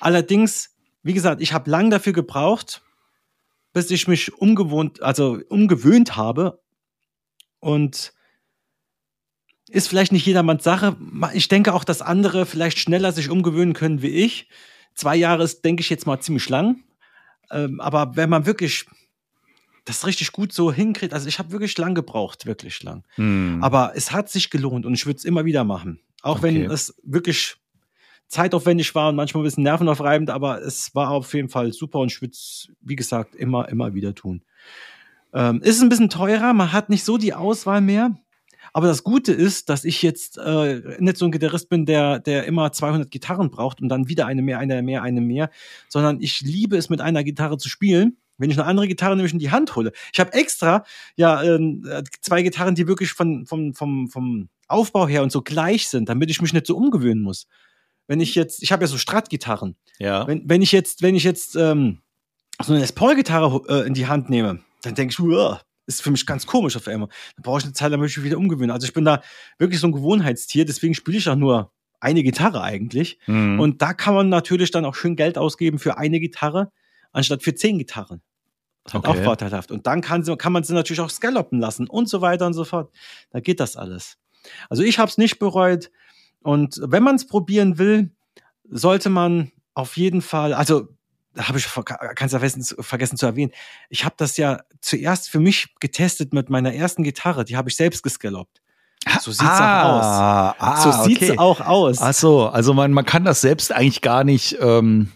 Allerdings, 0.00 0.74
wie 1.02 1.14
gesagt, 1.14 1.40
ich 1.40 1.52
habe 1.52 1.70
lang 1.70 1.90
dafür 1.90 2.12
gebraucht, 2.12 2.82
bis 3.72 3.90
ich 3.90 4.08
mich 4.08 4.32
umgewohnt, 4.34 5.02
also 5.02 5.38
umgewöhnt 5.48 6.16
habe. 6.16 6.60
Und 7.60 8.12
ist 9.68 9.88
vielleicht 9.88 10.12
nicht 10.12 10.26
jedermanns 10.26 10.64
Sache. 10.64 10.96
Ich 11.34 11.48
denke 11.48 11.74
auch, 11.74 11.84
dass 11.84 12.02
andere 12.02 12.46
vielleicht 12.46 12.78
schneller 12.78 13.12
sich 13.12 13.30
umgewöhnen 13.30 13.74
können 13.74 14.02
wie 14.02 14.08
ich. 14.08 14.48
Zwei 14.94 15.14
Jahre 15.14 15.44
ist, 15.44 15.64
denke 15.64 15.82
ich, 15.82 15.90
jetzt 15.90 16.06
mal 16.06 16.20
ziemlich 16.20 16.48
lang. 16.48 16.82
Ähm, 17.50 17.80
aber 17.80 18.16
wenn 18.16 18.30
man 18.30 18.46
wirklich 18.46 18.86
das 19.84 20.06
richtig 20.06 20.32
gut 20.32 20.52
so 20.52 20.72
hinkriegt, 20.72 21.12
also 21.12 21.28
ich 21.28 21.38
habe 21.38 21.52
wirklich 21.52 21.76
lang 21.78 21.94
gebraucht, 21.94 22.46
wirklich 22.46 22.82
lang. 22.82 23.04
Hm. 23.14 23.58
Aber 23.62 23.92
es 23.94 24.12
hat 24.12 24.28
sich 24.28 24.50
gelohnt 24.50 24.86
und 24.86 24.94
ich 24.94 25.06
würde 25.06 25.18
es 25.18 25.24
immer 25.24 25.44
wieder 25.44 25.64
machen. 25.64 26.00
Auch 26.22 26.38
okay. 26.38 26.42
wenn 26.42 26.70
es 26.70 26.94
wirklich 27.02 27.56
zeitaufwendig 28.28 28.94
war 28.94 29.08
und 29.08 29.16
manchmal 29.16 29.42
ein 29.42 29.44
bisschen 29.44 29.64
nervenaufreibend, 29.64 30.30
aber 30.30 30.62
es 30.62 30.94
war 30.94 31.10
auf 31.10 31.32
jeden 31.34 31.48
Fall 31.48 31.72
super 31.72 32.00
und 32.00 32.12
ich 32.12 32.20
würde 32.20 32.32
es, 32.32 32.68
wie 32.80 32.96
gesagt, 32.96 33.34
immer, 33.34 33.68
immer 33.68 33.94
wieder 33.94 34.14
tun. 34.14 34.42
Ähm, 35.32 35.60
ist 35.62 35.80
ein 35.82 35.88
bisschen 35.88 36.10
teurer, 36.10 36.52
man 36.52 36.72
hat 36.72 36.90
nicht 36.90 37.04
so 37.04 37.18
die 37.18 37.34
Auswahl 37.34 37.80
mehr. 37.80 38.16
Aber 38.74 38.86
das 38.86 39.02
Gute 39.02 39.32
ist, 39.32 39.70
dass 39.70 39.84
ich 39.84 40.02
jetzt 40.02 40.36
äh, 40.38 40.82
nicht 40.98 41.16
so 41.16 41.24
ein 41.24 41.32
Gitarrist 41.32 41.70
bin, 41.70 41.86
der, 41.86 42.18
der 42.18 42.44
immer 42.44 42.70
200 42.70 43.10
Gitarren 43.10 43.50
braucht 43.50 43.80
und 43.80 43.88
dann 43.88 44.08
wieder 44.08 44.26
eine 44.26 44.42
mehr, 44.42 44.58
eine 44.58 44.82
mehr, 44.82 45.02
eine 45.02 45.22
mehr, 45.22 45.50
sondern 45.88 46.20
ich 46.20 46.40
liebe 46.42 46.76
es, 46.76 46.90
mit 46.90 47.00
einer 47.00 47.24
Gitarre 47.24 47.56
zu 47.56 47.68
spielen. 47.70 48.18
Wenn 48.38 48.50
ich 48.50 48.58
eine 48.58 48.66
andere 48.66 48.88
Gitarre 48.88 49.16
nämlich 49.16 49.32
in 49.32 49.38
die 49.38 49.50
Hand 49.50 49.76
hole. 49.76 49.92
Ich 50.12 50.20
habe 50.20 50.32
extra 50.32 50.84
ja 51.16 51.42
ähm, 51.42 51.84
äh, 51.88 52.02
zwei 52.20 52.42
Gitarren, 52.42 52.74
die 52.74 52.86
wirklich 52.86 53.12
von, 53.12 53.46
vom, 53.46 53.74
vom, 53.74 54.08
vom 54.08 54.48
Aufbau 54.68 55.08
her 55.08 55.22
und 55.22 55.32
so 55.32 55.42
gleich 55.42 55.88
sind, 55.88 56.08
damit 56.08 56.30
ich 56.30 56.40
mich 56.40 56.52
nicht 56.52 56.66
so 56.66 56.76
umgewöhnen 56.76 57.22
muss. 57.22 57.46
Wenn 58.06 58.20
ich 58.20 58.34
jetzt, 58.34 58.62
ich 58.62 58.72
habe 58.72 58.84
ja 58.84 58.88
so 58.88 58.96
Strat-Gitarren. 58.96 59.76
Ja. 59.98 60.26
Wenn, 60.26 60.48
wenn 60.48 60.62
ich 60.62 60.72
jetzt, 60.72 61.02
wenn 61.02 61.14
ich 61.14 61.24
jetzt 61.24 61.56
ähm, 61.56 61.98
so 62.62 62.72
eine 62.72 62.80
Les 62.80 62.92
Paul-Gitarre 62.92 63.62
äh, 63.68 63.86
in 63.86 63.94
die 63.94 64.06
Hand 64.06 64.30
nehme, 64.30 64.60
dann 64.82 64.94
denke 64.94 65.12
ich, 65.12 65.20
uah, 65.20 65.60
ist 65.86 66.02
für 66.02 66.10
mich 66.10 66.26
ganz 66.26 66.46
komisch 66.46 66.76
auf 66.76 66.86
einmal. 66.86 67.08
Da 67.36 67.42
brauche 67.42 67.58
ich 67.58 67.64
eine 67.64 67.72
Zeit, 67.72 67.92
dann 67.92 67.98
möchte 67.98 68.12
ich 68.12 68.24
mich 68.24 68.26
wieder 68.26 68.38
umgewöhnen. 68.38 68.70
Also 68.70 68.86
ich 68.86 68.92
bin 68.92 69.04
da 69.04 69.22
wirklich 69.58 69.80
so 69.80 69.88
ein 69.88 69.92
Gewohnheitstier, 69.92 70.64
deswegen 70.64 70.94
spiele 70.94 71.18
ich 71.18 71.28
auch 71.28 71.36
nur 71.36 71.72
eine 72.00 72.22
Gitarre 72.22 72.62
eigentlich. 72.62 73.18
Mhm. 73.26 73.58
Und 73.58 73.82
da 73.82 73.94
kann 73.94 74.14
man 74.14 74.28
natürlich 74.28 74.70
dann 74.70 74.84
auch 74.84 74.94
schön 74.94 75.16
Geld 75.16 75.38
ausgeben 75.38 75.78
für 75.78 75.96
eine 75.96 76.20
Gitarre, 76.20 76.70
anstatt 77.12 77.42
für 77.42 77.54
zehn 77.54 77.78
Gitarren. 77.78 78.22
Das 78.88 78.96
okay. 78.96 79.20
auch 79.20 79.24
vorteilhaft. 79.24 79.70
Und 79.70 79.86
dann 79.86 80.00
kann, 80.00 80.24
kann 80.38 80.52
man 80.52 80.64
sie 80.64 80.74
natürlich 80.74 81.00
auch 81.00 81.10
scalloppen 81.10 81.60
lassen 81.60 81.88
und 81.88 82.08
so 82.08 82.20
weiter 82.20 82.46
und 82.46 82.54
so 82.54 82.64
fort. 82.64 82.90
Da 83.30 83.40
geht 83.40 83.60
das 83.60 83.76
alles. 83.76 84.16
Also 84.68 84.82
ich 84.82 84.98
habe 84.98 85.10
es 85.10 85.18
nicht 85.18 85.38
bereut. 85.38 85.90
Und 86.42 86.80
wenn 86.82 87.02
man 87.02 87.16
es 87.16 87.26
probieren 87.26 87.78
will, 87.78 88.10
sollte 88.70 89.10
man 89.10 89.52
auf 89.74 89.96
jeden 89.96 90.22
Fall, 90.22 90.54
also 90.54 90.88
habe 91.36 91.58
ich 91.58 91.68
ganz 92.14 92.32
vergessen, 92.32 92.64
vergessen 92.80 93.16
zu 93.16 93.26
erwähnen. 93.26 93.52
Ich 93.90 94.04
habe 94.04 94.14
das 94.16 94.36
ja 94.36 94.60
zuerst 94.80 95.28
für 95.28 95.40
mich 95.40 95.74
getestet 95.80 96.32
mit 96.32 96.50
meiner 96.50 96.74
ersten 96.74 97.02
Gitarre. 97.02 97.44
Die 97.44 97.56
habe 97.56 97.68
ich 97.68 97.76
selbst 97.76 98.02
gescaloppt. 98.02 98.60
So 99.20 99.30
sieht's 99.30 99.44
ah, 99.44 99.82
auch 99.82 99.98
aus. 99.98 100.56
Ah, 100.58 100.82
so 100.82 101.04
sieht's 101.04 101.22
okay. 101.22 101.38
auch 101.38 101.60
aus. 101.60 101.98
Ach 102.00 102.14
so, 102.14 102.48
also 102.48 102.74
man, 102.74 102.92
man 102.92 103.04
kann 103.04 103.24
das 103.24 103.40
selbst 103.40 103.72
eigentlich 103.72 104.02
gar 104.02 104.24
nicht 104.24 104.58
ähm, 104.60 105.12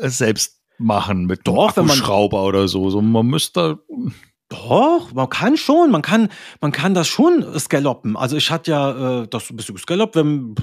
äh, 0.00 0.08
selbst 0.08 0.60
machen 0.84 1.26
mit 1.26 1.40
Doch, 1.44 1.74
man 1.76 1.88
Schrauber 1.88 2.44
oder 2.44 2.68
so. 2.68 2.90
so. 2.90 3.00
Man 3.00 3.26
müsste 3.26 3.80
doch, 4.48 5.12
man 5.12 5.28
kann 5.28 5.56
schon, 5.56 5.90
man 5.90 6.02
kann, 6.02 6.28
man 6.60 6.70
kann 6.70 6.94
das 6.94 7.08
schon 7.08 7.58
scaloppen. 7.58 8.16
Also 8.16 8.36
ich 8.36 8.50
hatte 8.50 8.70
ja 8.70 9.22
äh, 9.22 9.28
das 9.28 9.50
ein 9.50 9.56
bisschen 9.56 9.74
gescaloppt, 9.74 10.16
wenn 10.16 10.54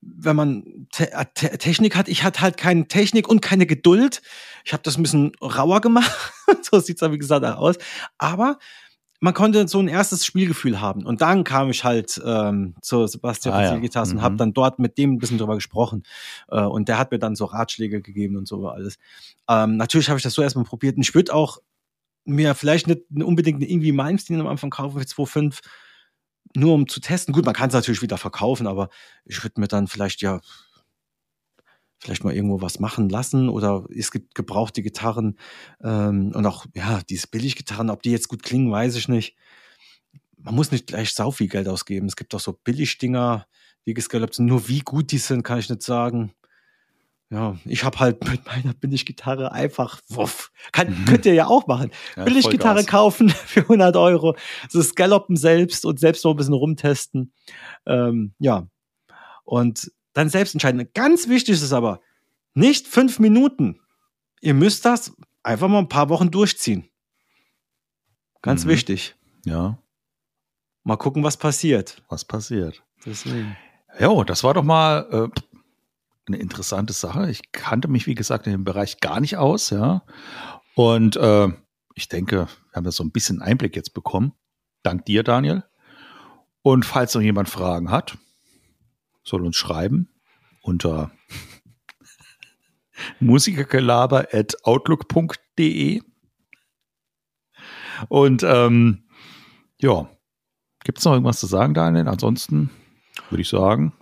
wenn 0.00 0.36
man 0.36 0.86
Te 0.92 1.12
äh, 1.12 1.24
Te 1.34 1.58
Technik 1.58 1.96
hat, 1.96 2.08
ich 2.08 2.22
hatte 2.22 2.40
halt 2.40 2.56
keine 2.56 2.86
Technik 2.86 3.28
und 3.28 3.40
keine 3.40 3.66
Geduld. 3.66 4.22
Ich 4.64 4.72
habe 4.72 4.82
das 4.82 4.96
ein 4.96 5.02
bisschen 5.02 5.32
rauer 5.42 5.80
gemacht. 5.80 6.12
so 6.62 6.78
sieht's 6.78 7.00
dann, 7.00 7.12
wie 7.12 7.18
gesagt, 7.18 7.44
aus. 7.44 7.76
Aber 8.18 8.58
man 9.20 9.34
konnte 9.34 9.66
so 9.68 9.78
ein 9.78 9.88
erstes 9.88 10.24
Spielgefühl 10.24 10.80
haben. 10.80 11.04
Und 11.04 11.20
dann 11.20 11.44
kam 11.44 11.70
ich 11.70 11.84
halt 11.84 12.20
ähm, 12.24 12.74
zu 12.82 13.06
Sebastian 13.06 13.54
ah, 13.54 13.62
ja. 13.62 13.76
Gitarren 13.78 14.10
mhm. 14.10 14.16
und 14.16 14.22
habe 14.22 14.36
dann 14.36 14.52
dort 14.52 14.78
mit 14.78 14.98
dem 14.98 15.14
ein 15.14 15.18
bisschen 15.18 15.38
drüber 15.38 15.54
gesprochen. 15.54 16.02
Äh, 16.48 16.62
und 16.62 16.88
der 16.88 16.98
hat 16.98 17.10
mir 17.10 17.18
dann 17.18 17.36
so 17.36 17.46
Ratschläge 17.46 18.02
gegeben 18.02 18.36
und 18.36 18.46
so 18.46 18.68
alles. 18.68 18.98
Ähm, 19.48 19.76
natürlich 19.76 20.08
habe 20.08 20.18
ich 20.18 20.22
das 20.22 20.34
so 20.34 20.42
erstmal 20.42 20.64
probiert. 20.64 20.96
Und 20.96 21.02
ich 21.02 21.14
würde 21.14 21.34
auch 21.34 21.58
mir 22.24 22.54
vielleicht 22.54 22.88
nicht 22.88 23.02
unbedingt 23.10 23.62
irgendwie 23.62 23.92
Malmsteen 23.92 24.40
am 24.40 24.48
Anfang 24.48 24.70
kaufen 24.70 25.00
für 25.00 25.06
2,5 25.06 25.60
nur 26.54 26.74
um 26.74 26.88
zu 26.88 27.00
testen. 27.00 27.34
Gut, 27.34 27.44
man 27.44 27.54
kann 27.54 27.68
es 27.68 27.74
natürlich 27.74 28.02
wieder 28.02 28.18
verkaufen, 28.18 28.66
aber 28.66 28.88
ich 29.24 29.42
würde 29.42 29.60
mir 29.60 29.68
dann 29.68 29.86
vielleicht 29.88 30.22
ja 30.22 30.40
vielleicht 32.06 32.24
mal 32.24 32.34
irgendwo 32.34 32.60
was 32.62 32.80
machen 32.80 33.08
lassen 33.08 33.48
oder 33.48 33.84
es 33.94 34.10
gibt 34.10 34.34
gebrauchte 34.34 34.82
Gitarren 34.82 35.38
ähm, 35.82 36.32
und 36.34 36.46
auch 36.46 36.66
ja 36.74 37.00
diese 37.08 37.28
Billiggitarren, 37.28 37.90
ob 37.90 38.02
die 38.02 38.10
jetzt 38.10 38.28
gut 38.28 38.42
klingen, 38.42 38.70
weiß 38.70 38.96
ich 38.96 39.08
nicht. 39.08 39.36
Man 40.38 40.54
muss 40.54 40.72
nicht 40.72 40.86
gleich 40.86 41.12
sau 41.12 41.30
viel 41.30 41.48
Geld 41.48 41.68
ausgeben. 41.68 42.06
Es 42.06 42.16
gibt 42.16 42.34
auch 42.34 42.40
so 42.40 42.52
Billigdinger, 42.52 43.46
die 43.84 43.94
gescallopt 43.94 44.34
sind. 44.34 44.46
Nur 44.46 44.68
wie 44.68 44.80
gut 44.80 45.10
die 45.10 45.18
sind, 45.18 45.42
kann 45.42 45.58
ich 45.58 45.68
nicht 45.68 45.82
sagen 45.82 46.32
ja, 47.30 47.56
ich 47.64 47.82
habe 47.82 47.98
halt 47.98 48.28
mit 48.28 48.46
meiner 48.46 48.72
Billiggitarre 48.72 49.50
einfach, 49.50 50.00
wuff, 50.08 50.52
kann, 50.70 50.88
mhm. 50.90 51.04
könnt 51.06 51.26
ihr 51.26 51.34
ja 51.34 51.46
auch 51.46 51.66
machen. 51.66 51.90
Ja, 52.16 52.24
Billiggitarre 52.24 52.84
kaufen 52.84 53.28
für 53.46 53.60
100 53.62 53.96
Euro, 53.96 54.36
so 54.68 54.80
Scalloppen 54.80 55.36
selbst 55.36 55.84
und 55.84 55.98
selbst 55.98 56.24
noch 56.24 56.32
ein 56.32 56.36
bisschen 56.36 56.54
rumtesten. 56.54 57.32
Ähm, 57.84 58.32
ja, 58.38 58.68
und 59.44 59.90
dann 60.16 60.30
selbst 60.30 60.54
entscheiden. 60.54 60.88
Ganz 60.94 61.28
wichtig 61.28 61.62
ist 61.62 61.72
aber, 61.72 62.00
nicht 62.54 62.86
fünf 62.86 63.18
Minuten. 63.18 63.80
Ihr 64.40 64.54
müsst 64.54 64.84
das 64.86 65.12
einfach 65.42 65.68
mal 65.68 65.80
ein 65.80 65.88
paar 65.88 66.08
Wochen 66.08 66.30
durchziehen. 66.30 66.88
Ganz 68.40 68.64
mhm. 68.64 68.70
wichtig. 68.70 69.14
Ja. 69.44 69.78
Mal 70.84 70.96
gucken, 70.96 71.22
was 71.22 71.36
passiert. 71.36 72.02
Was 72.08 72.24
passiert. 72.24 72.82
Deswegen. 73.04 73.56
Jo, 74.00 74.24
das 74.24 74.42
war 74.42 74.54
doch 74.54 74.62
mal 74.62 75.06
äh, 75.10 75.40
eine 76.26 76.38
interessante 76.38 76.94
Sache. 76.94 77.30
Ich 77.30 77.52
kannte 77.52 77.88
mich, 77.88 78.06
wie 78.06 78.14
gesagt, 78.14 78.46
in 78.46 78.52
dem 78.52 78.64
Bereich 78.64 79.00
gar 79.00 79.20
nicht 79.20 79.36
aus, 79.36 79.70
ja. 79.70 80.02
Und 80.74 81.16
äh, 81.16 81.48
ich 81.94 82.08
denke, 82.08 82.46
wir 82.70 82.74
haben 82.74 82.84
da 82.84 82.92
so 82.92 83.04
ein 83.04 83.12
bisschen 83.12 83.42
Einblick 83.42 83.76
jetzt 83.76 83.92
bekommen. 83.92 84.32
Dank 84.82 85.04
dir, 85.04 85.22
Daniel. 85.22 85.64
Und 86.62 86.84
falls 86.84 87.14
noch 87.14 87.22
jemand 87.22 87.48
Fragen 87.48 87.90
hat, 87.90 88.16
soll 89.26 89.44
uns 89.44 89.56
schreiben 89.56 90.08
unter 90.62 91.10
musikergelaber.outlook.de. 93.20 96.00
Und 98.08 98.42
ähm, 98.42 99.04
ja, 99.80 100.10
gibt 100.84 100.98
es 100.98 101.04
noch 101.04 101.12
irgendwas 101.12 101.38
zu 101.40 101.46
sagen, 101.46 101.74
Daniel? 101.74 102.08
Ansonsten 102.08 102.70
würde 103.30 103.42
ich 103.42 103.48
sagen, 103.48 103.92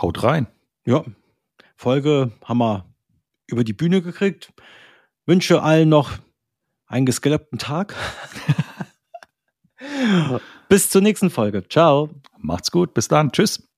haut 0.00 0.22
rein. 0.22 0.46
Ja, 0.84 1.04
Folge 1.76 2.32
haben 2.44 2.58
wir 2.58 2.86
über 3.46 3.64
die 3.64 3.72
Bühne 3.72 4.02
gekriegt. 4.02 4.52
Wünsche 5.26 5.62
allen 5.62 5.88
noch 5.88 6.12
einen 6.86 7.06
gescalopten 7.06 7.58
Tag. 7.58 7.94
bis 10.68 10.90
zur 10.90 11.00
nächsten 11.00 11.30
Folge. 11.30 11.66
Ciao. 11.68 12.10
Macht's 12.38 12.70
gut. 12.70 12.94
Bis 12.94 13.08
dann. 13.08 13.30
Tschüss. 13.30 13.71